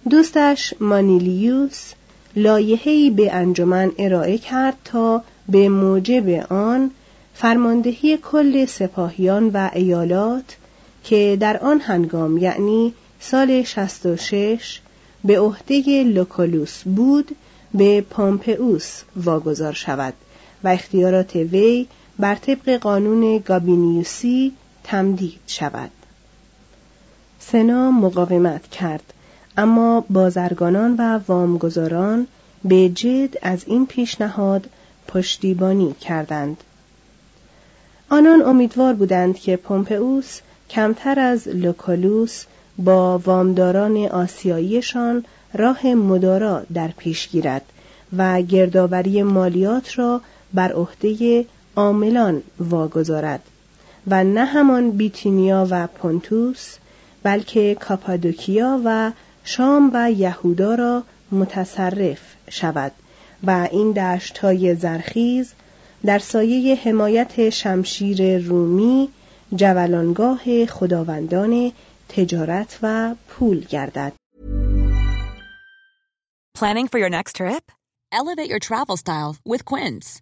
دوستش 0.10 0.74
مانیلیوس 0.80 1.93
لایحه‌ای 2.36 3.10
به 3.10 3.34
انجمن 3.34 3.91
ارائه 3.98 4.38
کرد 4.38 4.78
تا 4.86 5.24
به 5.50 5.69
موجب 5.69 6.30
آن 6.52 6.91
فرماندهی 7.34 8.17
کل 8.17 8.65
سپاهیان 8.65 9.50
و 9.54 9.69
ایالات 9.74 10.58
که 11.04 11.38
در 11.39 11.58
آن 11.58 11.80
هنگام 11.80 12.38
یعنی 12.38 12.93
سال 13.19 13.63
66 13.63 14.80
به 15.24 15.39
عهده 15.39 16.04
لوکولوس 16.04 16.84
بود 16.84 17.36
به 17.74 18.02
پامپئوس 18.02 19.02
واگذار 19.15 19.74
شود 19.74 20.13
و 20.63 20.67
اختیارات 20.67 21.36
وی 21.36 21.88
بر 22.19 22.36
طبق 22.36 22.78
قانون 22.78 23.38
گابینیوسی 23.38 24.54
تمدید 24.86 25.39
شود. 25.48 25.91
سنا 27.39 27.91
مقاومت 27.91 28.67
کرد 28.67 29.13
اما 29.58 30.06
بازرگانان 30.10 30.95
و 30.95 31.19
وامگذاران 31.28 32.28
به 32.65 32.89
جد 32.89 33.38
از 33.41 33.63
این 33.67 33.86
پیشنهاد 33.86 34.69
پشتیبانی 35.08 35.93
کردند. 36.02 36.58
آنان 38.10 38.41
امیدوار 38.41 38.93
بودند 38.93 39.39
که 39.39 39.58
پومپئوس 39.58 40.39
کمتر 40.69 41.19
از 41.19 41.48
لوکولوس 41.48 42.43
با 42.78 43.17
وامداران 43.17 43.98
آسیاییشان 43.98 45.26
راه 45.54 45.88
مدارا 45.88 46.63
در 46.74 46.88
پیش 46.88 47.30
گیرد 47.30 47.65
و 48.17 48.41
گردآوری 48.41 49.24
مالیات 49.24 50.00
را 50.00 50.21
بر 50.54 50.71
عهده 50.71 51.45
عاملان 51.76 52.43
واگذارد. 52.60 53.41
و 54.08 54.24
نه 54.24 54.46
همان 54.46 54.91
بیتینیا 54.91 55.68
و 55.70 55.88
پونتوس 55.88 56.76
بلکه 57.24 57.76
کاپادوکیا 57.76 58.82
و 58.86 59.12
شام 59.44 59.91
و 59.94 60.12
یهودا 60.12 60.76
را 60.76 61.04
متصرف 61.32 62.20
شود 62.50 62.91
و 63.44 63.68
این 63.72 63.91
دشت 63.91 64.38
های 64.38 64.76
زرخیز 64.76 65.54
در 66.06 66.20
سایه 66.20 66.76
حمایت 66.76 67.50
شمشیر 67.50 68.38
رومی 68.38 69.10
جولانگاه 69.56 70.65
خداوندان 70.65 71.72
تجارت 72.10 72.80
و 72.82 73.15
پول 73.28 73.60
گردد. 73.60 74.13
Planning 76.58 76.88
for 76.88 77.00
your 77.00 77.10
next 77.10 77.36
trip? 77.36 77.72
Elevate 78.13 78.50
your 78.50 78.60
travel 78.60 78.98
style 78.98 79.36
with 79.46 79.65
Quince. 79.65 80.22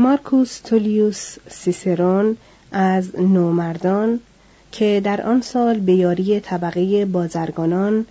مارکوس 0.00 0.60
تولیوس 0.60 1.36
سیسرون 1.48 2.36
از 2.72 3.20
نومردان 3.20 4.20
که 4.72 5.00
در 5.04 5.22
آن 5.22 5.40
سال 5.40 5.78
به 5.78 5.92
یاری 5.92 6.40
طبقه 6.40 7.04
بازرگانان 7.04 8.06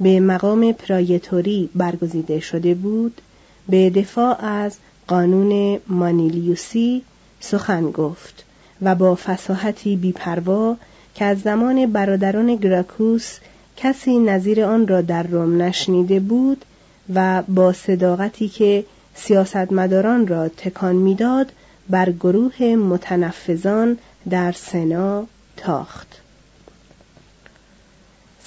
به 0.00 0.20
مقام 0.20 0.72
پرایتوری 0.72 1.70
برگزیده 1.74 2.40
شده 2.40 2.74
بود 2.74 3.20
به 3.68 3.90
دفاع 3.90 4.44
از 4.44 4.76
قانون 5.06 5.80
مانیلیوسی 5.86 7.02
سخن 7.40 7.90
گفت 7.90 8.44
و 8.82 8.94
با 8.94 9.14
فساحتی 9.14 9.96
بیپروا 9.96 10.76
که 11.14 11.24
از 11.24 11.40
زمان 11.40 11.92
برادران 11.92 12.56
گراکوس 12.56 13.38
کسی 13.76 14.18
نظیر 14.18 14.64
آن 14.64 14.88
را 14.88 15.00
در 15.00 15.22
روم 15.22 15.62
نشنیده 15.62 16.20
بود 16.20 16.64
و 17.14 17.42
با 17.42 17.72
صداقتی 17.72 18.48
که 18.48 18.84
سیاستمداران 19.14 20.26
را 20.26 20.48
تکان 20.48 20.96
می‌داد 20.96 21.52
بر 21.90 22.10
گروه 22.10 22.62
متنفذان 22.62 23.98
در 24.30 24.52
سنا 24.52 25.26
تاخت. 25.56 26.08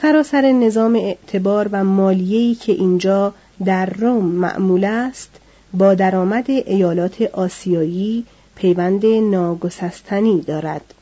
سراسر 0.02 0.52
نظام 0.52 0.96
اعتبار 0.96 1.70
و 1.72 1.84
مالیه‌ای 1.84 2.56
که 2.56 2.72
اینجا 2.72 3.34
در 3.66 3.86
روم 3.86 4.26
معمول 4.26 4.84
است 4.84 5.30
با 5.74 5.94
درآمد 5.94 6.50
ایالات 6.50 7.22
آسیایی 7.22 8.26
پیوند 8.56 9.06
ناگسستنی 9.06 10.42
دارد. 10.42 10.94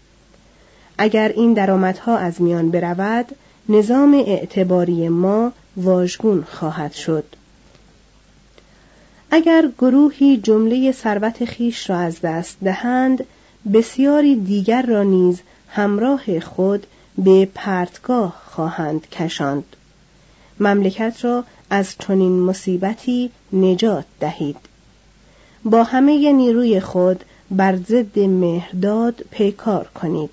اگر 0.98 1.30
این 1.30 1.54
درآمدها 1.54 2.18
از 2.18 2.42
میان 2.42 2.72
برود 2.72 3.26
نظام 3.70 4.14
اعتباری 4.14 5.10
ما 5.10 5.52
واژگون 5.78 6.44
خواهد 6.52 6.94
شد. 6.94 7.24
اگر 9.36 9.70
گروهی 9.78 10.38
جمله 10.38 10.92
ثروت 10.92 11.46
خیش 11.46 11.90
را 11.90 11.98
از 11.98 12.22
دست 12.22 12.58
دهند 12.64 13.26
بسیاری 13.74 14.36
دیگر 14.36 14.82
را 14.82 15.04
نیز 15.04 15.42
همراه 15.70 16.40
خود 16.40 16.88
به 17.18 17.50
پرتگاه 17.56 18.42
خواهند 18.46 19.10
کشاند. 19.10 19.76
مملکت 20.60 21.26
را 21.26 21.44
از 21.70 21.96
چنین 22.00 22.40
مصیبتی 22.40 23.32
نجات 23.54 24.06
دهید. 24.20 24.58
با 25.66 25.84
همه 25.84 26.32
نیروی 26.32 26.80
خود 26.80 27.24
بر 27.52 27.76
ضد 27.76 28.20
مهرداد 28.20 29.26
پیکار 29.32 29.88
کنید. 29.88 30.32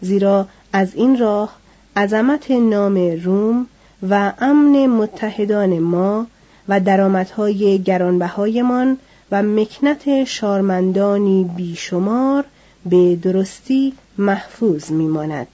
زیرا 0.00 0.48
از 0.72 0.94
این 0.94 1.18
راه 1.18 1.56
عظمت 1.96 2.50
نام 2.50 2.96
روم 3.24 3.66
و 4.10 4.32
امن 4.38 4.86
متحدان 4.86 5.78
ما 5.78 6.26
و 6.68 6.80
درآمدهای 6.80 7.82
گرانبهایمان 7.82 8.98
و 9.30 9.42
مکنت 9.42 10.24
شارمندانی 10.24 11.50
بیشمار 11.56 12.44
به 12.86 13.16
درستی 13.16 13.92
محفوظ 14.18 14.90
میماند. 14.90 15.46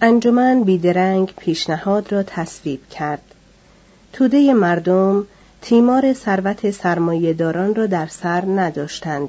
انجمن 0.00 0.62
بیدرنگ 0.62 1.32
پیشنهاد 1.38 2.12
را 2.12 2.22
تصویب 2.22 2.88
کرد. 2.88 3.22
توده 4.12 4.54
مردم 4.54 5.26
تیمار 5.62 6.12
ثروت 6.12 6.70
سرمایهداران 6.70 7.74
را 7.74 7.86
در 7.86 8.06
سر 8.06 8.44
نداشتند 8.44 9.28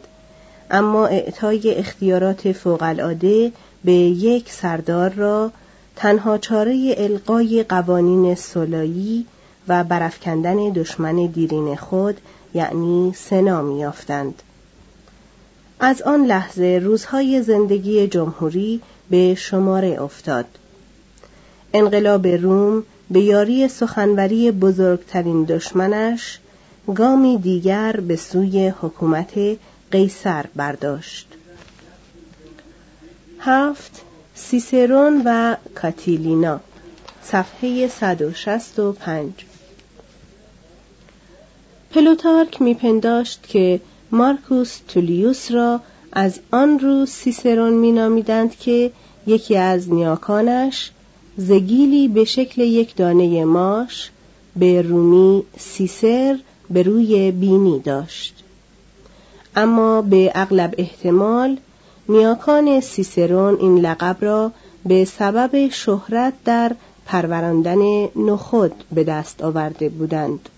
اما 0.72 1.08
اعطای 1.08 1.76
اختیارات 1.76 2.52
فوقالعاده 2.52 3.52
به 3.84 3.92
یک 3.94 4.52
سردار 4.52 5.10
را 5.10 5.52
تنها 5.96 6.38
چاره 6.38 6.96
القای 6.98 7.64
قوانین 7.64 8.36
سلایی 8.36 9.26
و 9.70 9.84
برافکندن 9.84 10.70
دشمن 10.70 11.16
دیرین 11.16 11.76
خود 11.76 12.18
یعنی 12.54 13.14
سنا 13.16 13.62
میافتند 13.62 14.44
از 15.80 16.02
آن 16.02 16.26
لحظه 16.26 16.80
روزهای 16.84 17.42
زندگی 17.44 18.08
جمهوری 18.08 18.82
به 19.10 19.36
شماره 19.36 20.02
افتاد. 20.02 20.46
انقلاب 21.74 22.28
روم 22.28 22.84
به 23.12 23.20
یاری 23.20 23.68
سخنوری 23.68 24.52
بزرگترین 24.52 25.44
دشمنش 25.44 26.40
گامی 26.96 27.38
دیگر 27.38 27.92
به 27.92 28.16
سوی 28.16 28.68
حکومت 28.68 29.58
قیصر 29.92 30.46
برداشت. 30.56 31.28
هفت 33.40 34.02
سیسرون 34.36 35.22
و 35.26 35.56
کاتیلینا 35.76 36.60
صفحه 37.24 37.88
165 37.88 39.32
پلوتارک 41.92 42.62
میپنداشت 42.62 43.48
که 43.48 43.82
مارکوس 44.12 44.80
تولیوس 44.88 45.52
را 45.52 45.80
از 46.12 46.40
آن 46.52 46.80
رو 46.80 47.06
سیسرون 47.06 47.74
مینامیدند 47.74 48.56
که 48.56 48.92
یکی 49.28 49.58
از 49.58 49.94
نیاکانش 49.94 50.92
زگیلی 51.38 52.08
به 52.08 52.24
شکل 52.24 52.62
یک 52.62 52.96
دانه 52.96 53.46
ماش 53.46 54.12
به 54.56 54.82
رومی 54.82 55.44
سیسر 55.58 56.40
به 56.70 56.84
روی 56.84 57.32
بینی 57.32 57.80
داشت. 57.80 58.44
اما 59.56 60.02
به 60.02 60.32
اغلب 60.36 60.76
احتمال 60.78 61.58
نیاکان 62.10 62.80
سیسرون 62.80 63.58
این 63.60 63.80
لقب 63.80 64.18
را 64.22 64.52
به 64.86 65.06
سبب 65.06 65.70
شهرت 65.70 66.34
در 66.46 66.76
پروراندن 67.06 68.10
نخود 68.16 68.74
به 68.92 69.04
دست 69.04 69.44
آورده 69.44 69.90
بودند. 69.90 70.50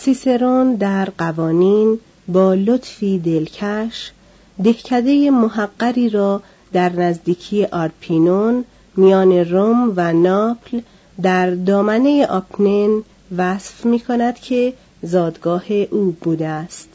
سیسرون 0.00 0.74
در 0.74 1.04
قوانین 1.18 1.98
با 2.28 2.54
لطفی 2.54 3.18
دلکش 3.18 4.12
دهکده 4.64 5.30
محقری 5.30 6.08
را 6.08 6.42
در 6.72 6.92
نزدیکی 6.92 7.64
آرپینون 7.64 8.64
میان 8.96 9.32
روم 9.32 9.92
و 9.96 10.12
ناپل 10.12 10.80
در 11.22 11.50
دامنه 11.50 12.26
آپنن 12.26 13.02
وصف 13.36 13.86
می 13.86 14.00
کند 14.00 14.34
که 14.34 14.72
زادگاه 15.02 15.72
او 15.72 16.16
بوده 16.20 16.46
است. 16.46 16.88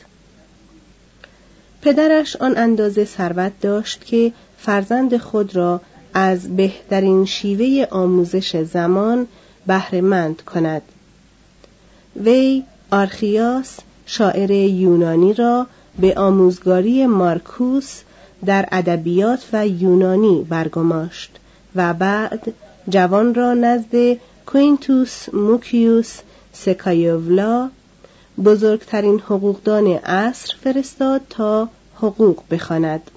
پدرش 1.82 2.36
آن 2.36 2.58
اندازه 2.58 3.06
ثروت 3.06 3.52
داشت 3.62 4.06
که 4.06 4.34
فرزند 4.58 5.18
خود 5.18 5.56
را 5.56 5.82
از 6.14 6.56
بهترین 6.56 7.26
شیوه 7.26 7.88
آموزش 7.92 8.58
زمان 8.58 9.28
بهرهمند 9.68 10.42
کند. 10.42 10.82
وی 12.24 12.64
آرخیاس 12.94 13.78
شاعر 14.06 14.52
یونانی 14.52 15.34
را 15.34 15.68
به 16.00 16.14
آموزگاری 16.18 17.06
مارکوس 17.06 18.02
در 18.46 18.68
ادبیات 18.72 19.46
و 19.54 19.68
یونانی 19.68 20.46
برگماشت 20.50 21.32
و 21.76 21.94
بعد 21.94 22.54
جوان 22.90 23.36
را 23.36 23.54
نزد 23.54 24.18
کوینتوس 24.46 25.34
موکیوس 25.34 26.20
سکایوولا 26.54 27.70
بزرگترین 28.46 29.20
حقوقدان 29.20 29.88
عصر 29.88 30.54
فرستاد 30.64 31.22
تا 31.30 31.70
حقوق 31.96 32.44
بخواند. 32.52 33.12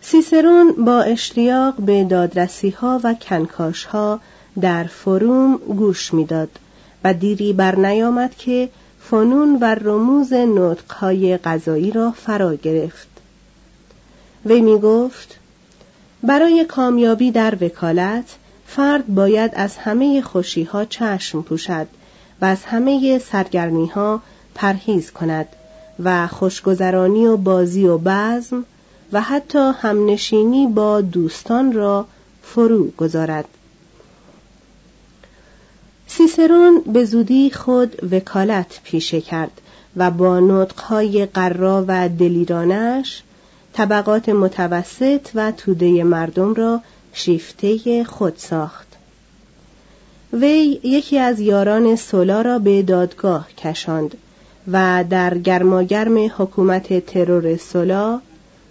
سیسرون 0.00 0.72
با 0.84 1.02
اشتیاق 1.02 1.74
به 1.74 2.04
دادرسی 2.04 2.70
ها 2.70 3.00
و 3.04 3.14
کنکاش 3.14 3.84
ها 3.84 4.20
در 4.60 4.84
فروم 4.84 5.56
گوش 5.56 6.14
می‌داد 6.14 6.48
و 7.04 7.14
دیری 7.14 7.52
بر 7.52 7.76
نیامد 7.76 8.34
که 8.36 8.68
فنون 9.00 9.58
و 9.60 9.64
رموز 9.64 10.32
نطقهای 10.32 11.36
غذایی 11.36 11.90
را 11.90 12.10
فرا 12.10 12.54
گرفت. 12.54 13.08
وی 14.46 14.60
می 14.60 14.78
گفت 14.78 15.38
برای 16.22 16.64
کامیابی 16.64 17.30
در 17.30 17.54
وکالت 17.60 18.36
فرد 18.66 19.06
باید 19.06 19.52
از 19.54 19.76
همه 19.76 20.22
خوشی 20.22 20.62
ها 20.62 20.84
چشم 20.84 21.42
پوشد 21.42 21.86
و 22.40 22.44
از 22.44 22.64
همه 22.64 23.18
سرگرمی 23.18 23.86
ها 23.86 24.22
پرهیز 24.54 25.10
کند 25.10 25.46
و 26.04 26.26
خوشگذرانی 26.26 27.26
و 27.26 27.36
بازی 27.36 27.86
و 27.86 27.98
بزم 27.98 28.64
و 29.12 29.20
حتی 29.20 29.72
همنشینی 29.80 30.66
با 30.66 31.00
دوستان 31.00 31.72
را 31.72 32.06
فرو 32.42 32.90
گذارد. 32.90 33.44
سیسرون 36.08 36.80
به 36.80 37.04
زودی 37.04 37.50
خود 37.50 38.08
وکالت 38.12 38.80
پیشه 38.84 39.20
کرد 39.20 39.60
و 39.96 40.10
با 40.10 40.40
نطقهای 40.40 41.26
قرا 41.26 41.84
و 41.88 42.08
دلیرانش 42.08 43.22
طبقات 43.72 44.28
متوسط 44.28 45.28
و 45.34 45.52
توده 45.52 46.04
مردم 46.04 46.54
را 46.54 46.80
شیفته 47.12 48.04
خود 48.04 48.34
ساخت. 48.36 48.88
وی 50.32 50.80
یکی 50.82 51.18
از 51.18 51.40
یاران 51.40 51.96
سولا 51.96 52.42
را 52.42 52.58
به 52.58 52.82
دادگاه 52.82 53.48
کشاند 53.58 54.16
و 54.72 55.04
در 55.10 55.38
گرماگرم 55.38 56.30
حکومت 56.38 57.06
ترور 57.06 57.56
سولا 57.56 58.20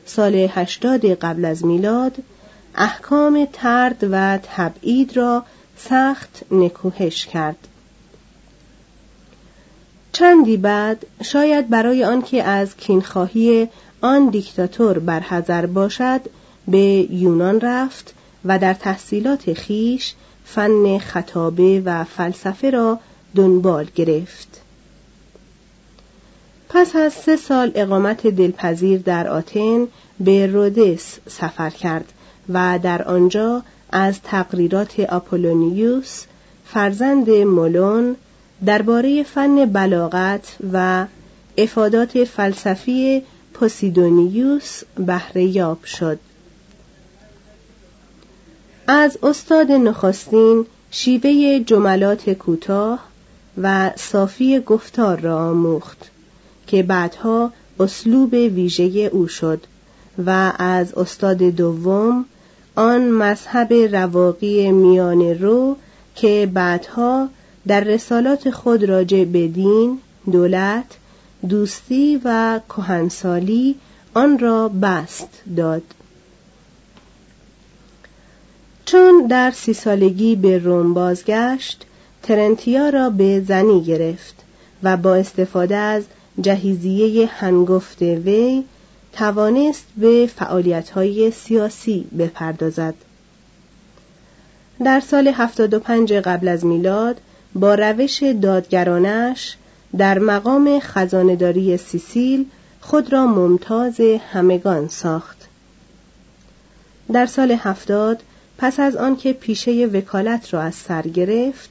سال 0.05 0.35
هشتاد 0.35 1.05
قبل 1.05 1.45
از 1.45 1.65
میلاد 1.65 2.15
احکام 2.75 3.47
ترد 3.53 4.07
و 4.11 4.39
تبعید 4.55 5.17
را 5.17 5.43
سخت 5.77 6.43
نکوهش 6.51 7.25
کرد. 7.25 7.67
چندی 10.13 10.57
بعد 10.57 11.05
شاید 11.23 11.69
برای 11.69 12.03
آنکه 12.03 12.43
از 12.43 12.77
کینخواهی 12.77 13.67
آن 14.01 14.29
دیکتاتور 14.29 14.99
برحذر 14.99 15.65
باشد 15.65 16.21
به 16.67 17.07
یونان 17.11 17.61
رفت 17.61 18.13
و 18.45 18.59
در 18.59 18.73
تحصیلات 18.73 19.53
خیش 19.53 20.13
فن 20.45 20.97
خطابه 20.97 21.81
و 21.85 22.03
فلسفه 22.03 22.69
را 22.69 22.99
دنبال 23.35 23.87
گرفت. 23.95 24.61
پس 26.69 26.95
از 26.95 27.13
سه 27.13 27.35
سال 27.35 27.71
اقامت 27.75 28.27
دلپذیر 28.27 29.01
در 29.01 29.27
آتن 29.27 29.87
به 30.19 30.47
رودس 30.47 31.19
سفر 31.29 31.69
کرد 31.69 32.13
و 32.49 32.79
در 32.83 33.03
آنجا 33.03 33.63
از 33.91 34.21
تقریرات 34.21 34.99
آپولونیوس 34.99 36.23
فرزند 36.65 37.29
مولون 37.29 38.15
درباره 38.65 39.23
فن 39.23 39.65
بلاغت 39.65 40.55
و 40.73 41.05
افادات 41.57 42.23
فلسفی 42.23 43.23
پوسیدونیوس 43.53 44.81
بهره 44.97 45.43
یاب 45.43 45.85
شد. 45.85 46.19
از 48.87 49.17
استاد 49.23 49.71
نخستین 49.71 50.65
شیوه 50.91 51.59
جملات 51.59 52.29
کوتاه 52.29 52.99
و 53.61 53.91
صافی 53.95 54.59
گفتار 54.59 55.19
را 55.19 55.49
آموخت 55.49 56.11
که 56.67 56.83
بعدها 56.83 57.53
اسلوب 57.79 58.33
ویژه 58.33 58.83
او 58.83 59.27
شد 59.27 59.63
و 60.25 60.53
از 60.59 60.93
استاد 60.93 61.37
دوم 61.37 62.25
آن 62.77 63.09
مذهب 63.09 63.73
رواقی 63.73 64.71
میان 64.71 65.21
رو 65.21 65.77
که 66.15 66.49
بعدها 66.53 67.29
در 67.67 67.79
رسالات 67.79 68.49
خود 68.49 68.83
راجع 68.83 69.23
به 69.23 69.47
دین، 69.47 69.99
دولت، 70.31 70.85
دوستی 71.49 72.21
و 72.23 72.59
کهنسالی 72.69 73.75
آن 74.13 74.39
را 74.39 74.69
بست 74.69 75.29
داد. 75.57 75.81
چون 78.85 79.27
در 79.27 79.51
سی 79.51 79.73
سالگی 79.73 80.35
به 80.35 80.57
روم 80.57 80.93
بازگشت 80.93 81.85
ترنتیا 82.23 82.89
را 82.89 83.09
به 83.09 83.43
زنی 83.47 83.83
گرفت 83.83 84.35
و 84.83 84.97
با 84.97 85.15
استفاده 85.15 85.75
از 85.75 86.03
جهیزیه 86.41 87.27
هنگفت 87.27 88.01
وی 88.01 88.63
توانست 89.17 89.85
به 89.97 90.29
فعالیت‌های 90.35 91.31
سیاسی 91.31 92.07
بپردازد. 92.19 92.93
در 94.83 94.99
سال 94.99 95.27
75 95.27 96.13
قبل 96.13 96.47
از 96.47 96.65
میلاد 96.65 97.21
با 97.55 97.75
روش 97.75 98.23
دادگرانش 98.41 99.55
در 99.97 100.19
مقام 100.19 100.79
خزانداری 100.79 101.77
سیسیل 101.77 102.45
خود 102.81 103.13
را 103.13 103.27
ممتاز 103.27 103.99
همگان 104.31 104.87
ساخت. 104.87 105.47
در 107.13 107.25
سال 107.25 107.51
هفتاد 107.51 108.23
پس 108.57 108.79
از 108.79 108.95
آنکه 108.95 109.33
پیشه 109.33 109.85
وکالت 109.85 110.53
را 110.53 110.61
از 110.61 110.75
سر 110.75 111.01
گرفت 111.01 111.69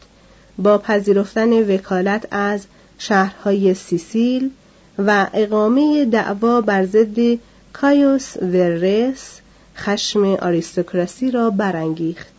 با 0.58 0.78
پذیرفتن 0.78 1.52
وکالت 1.52 2.26
از 2.30 2.66
شهرهای 2.98 3.74
سیسیل 3.74 4.50
و 4.98 5.26
اقامه 5.34 6.04
دعوا 6.04 6.60
بر 6.60 6.86
ضد 6.86 7.38
کایوس 7.72 8.36
وررس 8.36 9.40
خشم 9.76 10.24
آریستوکراسی 10.24 11.30
را 11.30 11.50
برانگیخت 11.50 12.32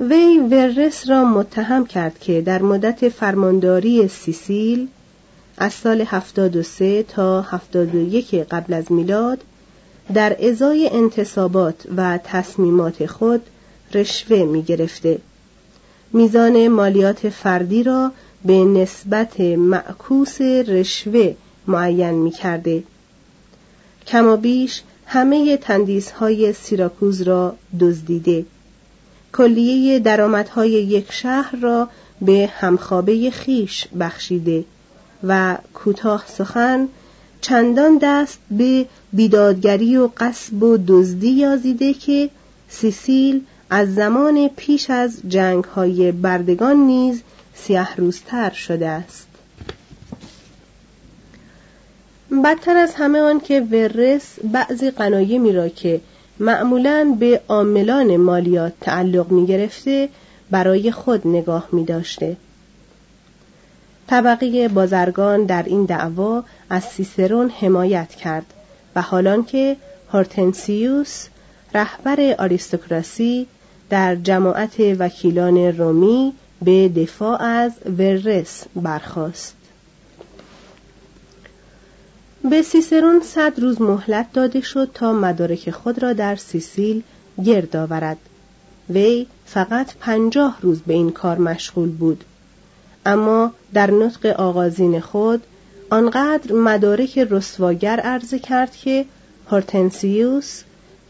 وی 0.00 0.38
وررس 0.38 1.08
را 1.08 1.24
متهم 1.24 1.86
کرد 1.86 2.18
که 2.18 2.40
در 2.40 2.62
مدت 2.62 3.08
فرمانداری 3.08 4.08
سیسیل 4.08 4.88
از 5.58 5.72
سال 5.72 6.04
73 6.06 7.02
تا 7.02 7.42
71 7.42 8.34
قبل 8.34 8.72
از 8.72 8.92
میلاد 8.92 9.38
در 10.14 10.36
ازای 10.48 10.90
انتصابات 10.92 11.74
و 11.96 12.18
تصمیمات 12.24 13.06
خود 13.06 13.40
رشوه 13.94 14.42
می 14.42 14.62
گرفته. 14.62 15.18
میزان 16.12 16.68
مالیات 16.68 17.28
فردی 17.28 17.82
را 17.82 18.12
به 18.44 18.64
نسبت 18.64 19.40
معکوس 19.40 20.40
رشوه 20.40 21.34
معین 21.66 22.14
می 22.14 22.30
کرده. 22.30 22.82
کما 24.06 24.36
بیش 24.36 24.82
همه 25.06 25.56
تندیس 25.56 26.10
های 26.10 26.52
سیراکوز 26.52 27.22
را 27.22 27.56
دزدیده. 27.80 28.44
کلیه 29.32 29.98
درآمدهای 29.98 30.70
یک 30.70 31.12
شهر 31.12 31.56
را 31.56 31.88
به 32.20 32.50
همخوابه 32.52 33.30
خیش 33.30 33.88
بخشیده 34.00 34.64
و 35.24 35.58
کوتاه 35.74 36.24
سخن 36.26 36.88
چندان 37.40 37.98
دست 38.02 38.38
به 38.50 38.86
بیدادگری 39.12 39.96
و 39.96 40.08
قصب 40.16 40.62
و 40.62 40.78
دزدی 40.86 41.30
یازیده 41.30 41.94
که 41.94 42.30
سیسیل 42.68 43.40
از 43.70 43.94
زمان 43.94 44.48
پیش 44.56 44.90
از 44.90 45.18
جنگ 45.28 45.64
های 45.64 46.12
بردگان 46.12 46.76
نیز 46.76 47.22
سیاه 47.62 47.96
روزتر 47.96 48.50
شده 48.50 48.88
است 48.88 49.28
بدتر 52.44 52.76
از 52.76 52.94
همه 52.94 53.20
آن 53.20 53.40
که 53.40 53.60
ورس 53.60 54.38
بعضی 54.44 54.90
قنایمی 54.90 55.52
را 55.52 55.68
که 55.68 56.00
معمولا 56.40 57.16
به 57.20 57.40
عاملان 57.48 58.16
مالیات 58.16 58.72
تعلق 58.80 59.30
می 59.30 59.46
گرفته 59.46 60.08
برای 60.50 60.92
خود 60.92 61.26
نگاه 61.28 61.68
می 61.72 61.84
داشته. 61.84 62.36
طبقه 64.06 64.68
بازرگان 64.68 65.44
در 65.44 65.62
این 65.62 65.84
دعوا 65.84 66.44
از 66.70 66.84
سیسرون 66.84 67.50
حمایت 67.60 68.08
کرد 68.14 68.46
و 68.96 69.02
حالان 69.02 69.44
که 69.44 69.76
هورتنسیوس 70.12 71.26
رهبر 71.74 72.34
آریستوکراسی 72.38 73.46
در 73.90 74.16
جماعت 74.16 74.74
وکیلان 74.98 75.56
رومی 75.56 76.32
به 76.64 76.88
دفاع 76.88 77.42
از 77.42 77.72
ورس 77.98 78.64
برخاست. 78.76 79.56
به 82.50 82.62
سیسرون 82.62 83.20
صد 83.20 83.60
روز 83.60 83.80
مهلت 83.80 84.32
داده 84.32 84.60
شد 84.60 84.90
تا 84.94 85.12
مدارک 85.12 85.70
خود 85.70 86.02
را 86.02 86.12
در 86.12 86.36
سیسیل 86.36 87.02
گرد 87.44 87.76
آورد. 87.76 88.16
وی 88.90 89.26
فقط 89.46 89.94
پنجاه 90.00 90.58
روز 90.60 90.82
به 90.82 90.94
این 90.94 91.10
کار 91.10 91.38
مشغول 91.38 91.88
بود. 91.88 92.24
اما 93.06 93.52
در 93.74 93.90
نطق 93.90 94.26
آغازین 94.26 95.00
خود 95.00 95.42
آنقدر 95.90 96.52
مدارک 96.52 97.18
رسواگر 97.18 98.00
عرضه 98.00 98.38
کرد 98.38 98.76
که 98.76 99.04
هورتنسیوس 99.50 100.62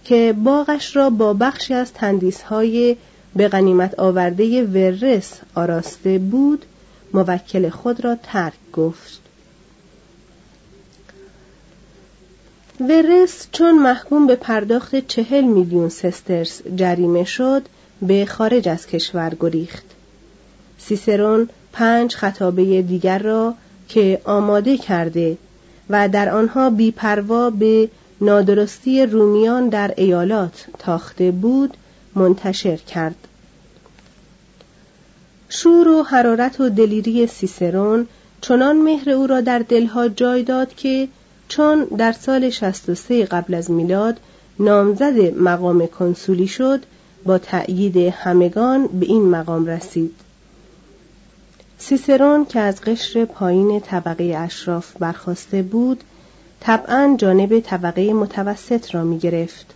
که 0.05 0.35
باغش 0.45 0.97
را 0.97 1.11
با 1.11 1.33
بخشی 1.33 1.75
از 1.75 1.93
تندیسهای 1.93 2.97
به 3.37 3.49
غنیمت 3.49 3.99
آورده 3.99 4.63
ورس 4.63 5.33
آراسته 5.55 6.19
بود 6.19 6.65
موکل 7.13 7.69
خود 7.69 8.05
را 8.05 8.17
ترک 8.23 8.53
گفت. 8.73 9.21
ورس 12.81 13.47
چون 13.53 13.79
محکوم 13.79 14.27
به 14.27 14.37
پرداخت 14.37 15.07
چهل 15.07 15.45
میلیون 15.45 15.89
سسترس 15.89 16.63
جریمه 16.77 17.25
شد 17.25 17.63
به 18.03 18.27
خارج 18.27 18.69
از 18.69 18.87
کشور 18.87 19.37
گریخت. 19.41 19.85
سیسرون 20.79 21.49
پنج 21.73 22.15
خطابه 22.15 22.83
دیگر 22.83 23.19
را 23.19 23.55
که 23.89 24.21
آماده 24.25 24.79
کرده 24.79 25.39
و 25.91 26.09
در 26.09 26.29
آنها 26.29 26.71
بیپروا 26.71 27.51
به 27.51 27.89
نادرستی 28.21 29.07
رومیان 29.07 29.69
در 29.69 29.95
ایالات 29.97 30.65
تاخته 30.79 31.31
بود 31.31 31.77
منتشر 32.15 32.77
کرد. 32.77 33.29
شور 35.49 35.89
و 35.89 36.03
حرارت 36.03 36.61
و 36.61 36.69
دلیری 36.69 37.27
سیسرون 37.27 38.07
چنان 38.41 38.77
مهر 38.77 39.11
او 39.11 39.27
را 39.27 39.41
در 39.41 39.59
دلها 39.59 40.09
جای 40.09 40.43
داد 40.43 40.75
که 40.75 41.09
چون 41.49 41.85
در 41.85 42.13
سال 42.13 42.51
63 42.51 43.25
قبل 43.25 43.55
از 43.55 43.71
میلاد 43.71 44.21
نامزد 44.59 45.39
مقام 45.39 45.87
کنسولی 45.87 46.47
شد 46.47 46.83
با 47.25 47.39
تأیید 47.39 47.97
همگان 47.97 48.87
به 48.87 49.07
این 49.07 49.23
مقام 49.23 49.67
رسید. 49.67 50.15
سیسرون 51.79 52.45
که 52.45 52.61
از 52.61 52.81
قشر 52.81 53.25
پایین 53.25 53.81
طبقه 53.81 54.25
اشراف 54.25 54.97
برخواسته 54.99 55.63
بود 55.63 56.05
طبعا 56.61 57.15
جانب 57.19 57.61
طبقه 57.61 58.13
متوسط 58.13 58.95
را 58.95 59.05
می 59.05 59.19
گرفت 59.19 59.75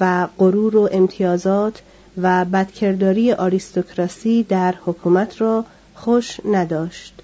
و 0.00 0.28
غرور 0.38 0.76
و 0.76 0.88
امتیازات 0.92 1.82
و 2.22 2.44
بدکرداری 2.44 3.32
آریستوکراسی 3.32 4.42
در 4.42 4.74
حکومت 4.84 5.40
را 5.40 5.64
خوش 5.94 6.40
نداشت. 6.44 7.14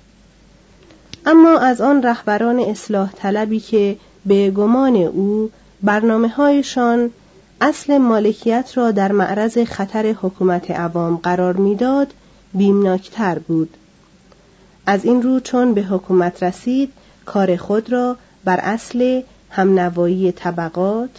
اما 1.26 1.58
از 1.58 1.80
آن 1.80 2.02
رهبران 2.02 2.58
اصلاح 2.60 3.12
طلبی 3.12 3.60
که 3.60 3.96
به 4.26 4.50
گمان 4.50 4.96
او 4.96 5.50
برنامه 5.82 6.28
هایشان 6.28 7.10
اصل 7.60 7.98
مالکیت 7.98 8.70
را 8.74 8.90
در 8.90 9.12
معرض 9.12 9.58
خطر 9.58 10.14
حکومت 10.22 10.70
عوام 10.70 11.16
قرار 11.16 11.56
می‌داد 11.56 12.12
بیمناکتر 12.54 13.38
بود. 13.38 13.76
از 14.86 15.04
این 15.04 15.22
رو 15.22 15.40
چون 15.40 15.74
به 15.74 15.82
حکومت 15.82 16.42
رسید 16.42 16.92
کار 17.24 17.56
خود 17.56 17.92
را 17.92 18.16
بر 18.44 18.60
اصل 18.62 19.22
همنوایی 19.50 20.32
طبقات 20.32 21.10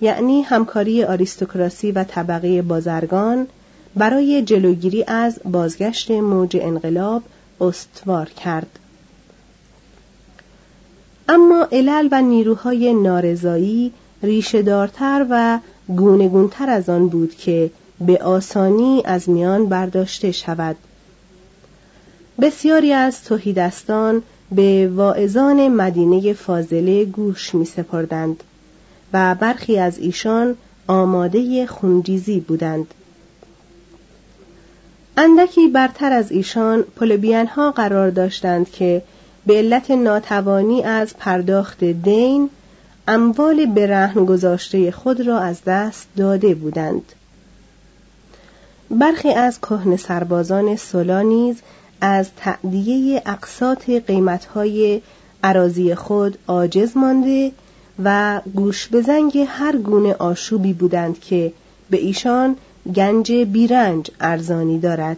یعنی 0.00 0.42
همکاری 0.42 1.04
آریستوکراسی 1.04 1.92
و 1.92 2.04
طبقه 2.04 2.62
بازرگان 2.62 3.46
برای 3.96 4.42
جلوگیری 4.42 5.04
از 5.06 5.40
بازگشت 5.44 6.10
موج 6.10 6.56
انقلاب 6.60 7.22
استوار 7.60 8.26
کرد. 8.26 8.78
اما 11.28 11.68
علل 11.72 12.08
و 12.12 12.22
نیروهای 12.22 12.94
نارضایی 12.94 13.92
ریشهدارتر 14.22 15.26
و 15.30 15.58
گونگونتر 15.96 16.70
از 16.70 16.88
آن 16.88 17.08
بود 17.08 17.34
که 17.34 17.70
به 18.00 18.16
آسانی 18.16 19.02
از 19.04 19.28
میان 19.28 19.66
برداشته 19.66 20.32
شود. 20.32 20.76
بسیاری 22.40 22.92
از 22.92 23.24
توهیدستان 23.24 24.22
به 24.52 24.90
واعظان 24.94 25.68
مدینه 25.68 26.32
فاضله 26.32 27.04
گوش 27.04 27.54
می 27.54 27.64
سپردند 27.64 28.42
و 29.12 29.34
برخی 29.34 29.78
از 29.78 29.98
ایشان 29.98 30.56
آماده 30.86 31.66
خونریزی 31.66 32.40
بودند. 32.40 32.94
اندکی 35.16 35.68
برتر 35.68 36.12
از 36.12 36.32
ایشان 36.32 36.84
ها 37.56 37.70
قرار 37.70 38.10
داشتند 38.10 38.70
که 38.70 39.02
به 39.46 39.54
علت 39.54 39.90
ناتوانی 39.90 40.82
از 40.82 41.16
پرداخت 41.16 41.84
دین 41.84 42.50
اموال 43.08 43.66
به 43.66 43.86
رهن 43.86 44.24
گذاشته 44.24 44.90
خود 44.90 45.20
را 45.20 45.38
از 45.40 45.64
دست 45.66 46.08
داده 46.16 46.54
بودند. 46.54 47.12
برخی 48.90 49.32
از 49.32 49.60
کهن 49.60 49.96
سربازان 49.96 50.76
سولا 50.76 51.22
نیز 51.22 51.56
از 52.00 52.28
تعدیه 52.36 53.22
اقساط 53.26 53.90
قیمتهای 53.90 55.02
عراضی 55.42 55.94
خود 55.94 56.38
عاجز 56.48 56.96
مانده 56.96 57.52
و 58.04 58.40
گوش 58.54 58.86
به 58.86 59.02
زنگ 59.02 59.46
هر 59.48 59.76
گونه 59.76 60.14
آشوبی 60.14 60.72
بودند 60.72 61.20
که 61.20 61.52
به 61.90 61.96
ایشان 61.96 62.56
گنج 62.94 63.32
بیرنج 63.32 64.10
ارزانی 64.20 64.78
دارد. 64.78 65.16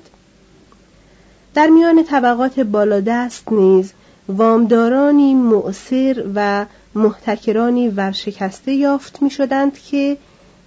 در 1.54 1.66
میان 1.66 2.04
طبقات 2.04 2.60
بالادست 2.60 3.52
نیز 3.52 3.92
وامدارانی 4.28 5.34
مؤثر 5.34 6.24
و 6.34 6.66
محتکرانی 6.94 7.88
ورشکسته 7.88 8.72
یافت 8.72 9.22
می 9.22 9.30
شدند 9.30 9.78
که 9.78 10.16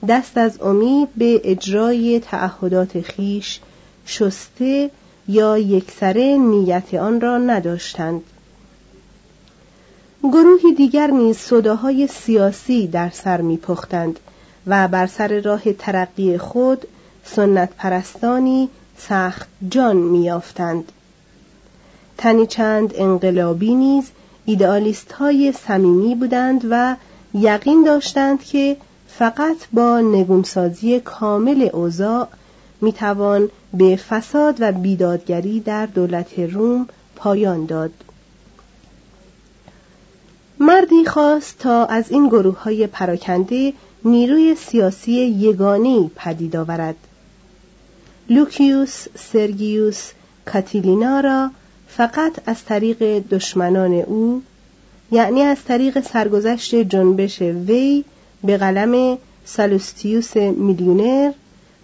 دست 0.08 0.38
از 0.38 0.62
امید 0.62 1.10
به 1.18 1.42
اجرای 1.44 2.20
تعهدات 2.20 3.02
خیش 3.02 3.60
شسته 4.06 4.92
یا 5.28 5.58
یکسره 5.58 6.38
نیت 6.38 6.94
آن 6.94 7.22
را 7.22 7.38
نداشتند. 7.38 8.22
گروهی 10.28 10.74
دیگر 10.74 11.12
نیز 11.12 11.38
صداهای 11.38 12.08
سیاسی 12.08 12.88
در 12.88 13.10
سر 13.10 13.42
می 13.42 13.58
پختند 13.58 14.20
و 14.68 14.88
بر 14.88 15.08
سر 15.08 15.42
راه 15.42 15.74
ترقی 15.74 16.38
خود 16.38 16.88
سنت 17.24 17.70
پرستانی 17.78 18.70
سخت 18.98 19.48
جان 19.70 19.98
میافتند 19.98 20.92
تنی 22.18 22.48
چند 22.48 22.94
انقلابی 22.96 23.76
نیز 23.76 24.12
ایدئالیست 24.46 25.12
های 25.12 25.52
صمیمی 25.52 26.16
بودند 26.16 26.62
و 26.70 26.96
یقین 27.34 27.84
داشتند 27.84 28.44
که 28.44 28.78
فقط 29.08 29.58
با 29.74 30.02
نگونسازی 30.02 31.00
کامل 31.00 31.70
اوضاع 31.74 32.28
می‌توان 32.82 33.50
به 33.74 33.96
فساد 33.96 34.56
و 34.60 34.72
بیدادگری 34.72 35.60
در 35.60 35.86
دولت 35.86 36.40
روم 36.40 36.88
پایان 37.16 37.66
داد. 37.66 37.92
مردی 40.66 41.06
خواست 41.06 41.60
تا 41.60 41.86
از 41.86 42.12
این 42.12 42.28
گروه 42.28 42.64
های 42.64 42.88
پراکنده 42.88 43.74
نیروی 44.06 44.56
سیاسی 44.56 45.12
یگانه 45.12 46.12
پدید 46.16 46.56
آورد. 46.56 46.96
لوکیوس 48.30 49.08
سرگیوس 49.16 50.12
کاتیلینا 50.46 51.20
را 51.20 51.52
فقط 51.88 52.32
از 52.46 52.66
طریق 52.66 53.24
دشمنان 53.30 53.94
او 53.94 54.42
یعنی 55.12 55.42
از 55.42 55.58
طریق 55.64 56.00
سرگذشت 56.00 56.76
جنبش 56.76 57.42
وی 57.42 58.04
به 58.44 58.58
قلم 58.58 59.18
سالوستیوس 59.46 60.38
میلیونر 60.38 61.32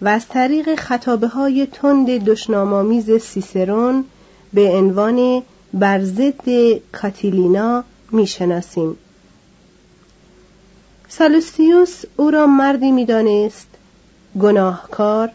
و 0.02 0.08
از 0.08 0.28
طریق 0.28 0.74
خطابه 0.74 1.28
های 1.28 1.66
تند 1.66 2.24
دشنامامیز 2.24 3.10
سیسرون 3.10 4.04
به 4.52 4.70
عنوان 4.70 5.42
بر 5.74 6.04
ضد 6.04 6.48
کاتیلینا 6.92 7.84
می‌شناسیم. 8.12 8.96
سالوستیوس 11.08 12.02
او 12.16 12.30
را 12.30 12.46
مردی 12.46 12.90
می‌دانست 12.90 13.68
گناهکار 14.40 15.30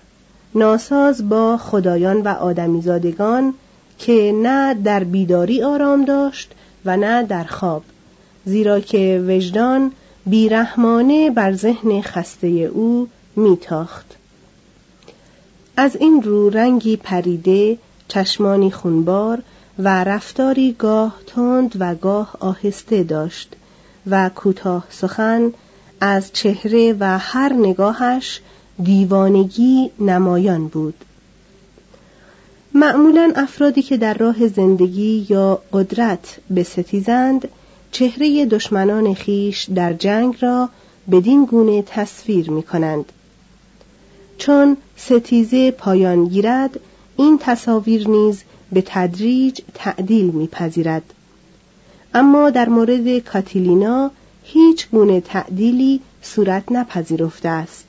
ناساز 0.56 1.30
با 1.30 1.58
خدایان 1.58 2.22
و 2.22 2.28
آدمیزادگان 2.28 3.54
که 4.00 4.34
نه 4.36 4.74
در 4.74 5.04
بیداری 5.04 5.64
آرام 5.64 6.06
داشت 6.06 6.52
و 6.86 6.98
نه 6.98 7.24
در 7.24 7.44
خواب 7.44 7.84
زیرا 8.46 8.80
که 8.80 9.24
وجدان 9.28 9.92
بیرحمانه 10.26 11.30
بر 11.30 11.54
ذهن 11.54 12.02
خسته 12.02 12.48
او 12.48 13.08
میتاخت. 13.36 14.16
از 15.78 15.96
این 15.96 16.22
رو 16.24 16.50
رنگی 16.50 16.98
پریده 16.98 17.78
چشمانی 18.08 18.72
خونبار 18.72 19.44
و 19.80 20.04
رفتاری 20.04 20.76
گاه 20.80 21.16
تند 21.28 21.76
و 21.80 21.96
گاه 21.96 22.36
آهسته 22.40 23.04
داشت 23.04 23.56
و 24.08 24.30
کوتاه 24.36 24.86
سخن 24.90 25.54
از 26.02 26.34
چهره 26.34 26.96
و 27.00 27.18
هر 27.18 27.54
نگاهش 27.54 28.42
دیوانگی 28.84 29.92
نمایان 30.00 30.68
بود 30.68 31.06
معمولا 32.74 33.34
افرادی 33.36 33.82
که 33.82 33.98
در 33.98 34.14
راه 34.14 34.48
زندگی 34.48 35.26
یا 35.30 35.62
قدرت 35.74 36.38
ستیزند 36.64 37.48
چهره 37.92 38.46
دشمنان 38.46 39.14
خیش 39.14 39.70
در 39.76 39.94
جنگ 39.94 40.38
را 40.40 40.70
بدین 41.12 41.46
گونه 41.46 41.82
تصویر 41.82 42.52
می 42.52 42.64
کنند. 42.64 43.06
چون 44.38 44.78
ستیزه 44.98 45.72
پایان 45.72 46.26
گیرد 46.26 46.80
این 47.18 47.38
تصاویر 47.42 48.08
نیز 48.08 48.44
به 48.72 48.84
تدریج 48.86 49.62
تعدیل 49.74 50.26
میپذیرد. 50.26 51.14
اما 52.14 52.50
در 52.50 52.70
مورد 52.70 53.20
کاتیلینا 53.20 54.12
هیچ 54.44 54.88
گونه 54.90 55.22
تعدیلی 55.22 56.02
صورت 56.22 56.72
نپذیرفته 56.72 57.50
است. 57.50 57.86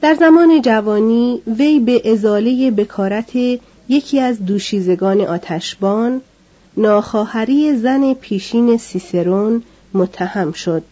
در 0.00 0.14
زمان 0.14 0.62
جوانی 0.62 1.42
وی 1.46 1.80
به 1.80 2.12
ازاله 2.12 2.70
بکارت 2.70 3.36
یکی 3.88 4.20
از 4.20 4.44
دوشیزگان 4.44 5.20
آتشبان 5.20 6.20
ناخواهری 6.76 7.76
زن 7.76 8.14
پیشین 8.14 8.76
سیسرون 8.76 9.62
متهم 9.94 10.52
شد. 10.52 10.82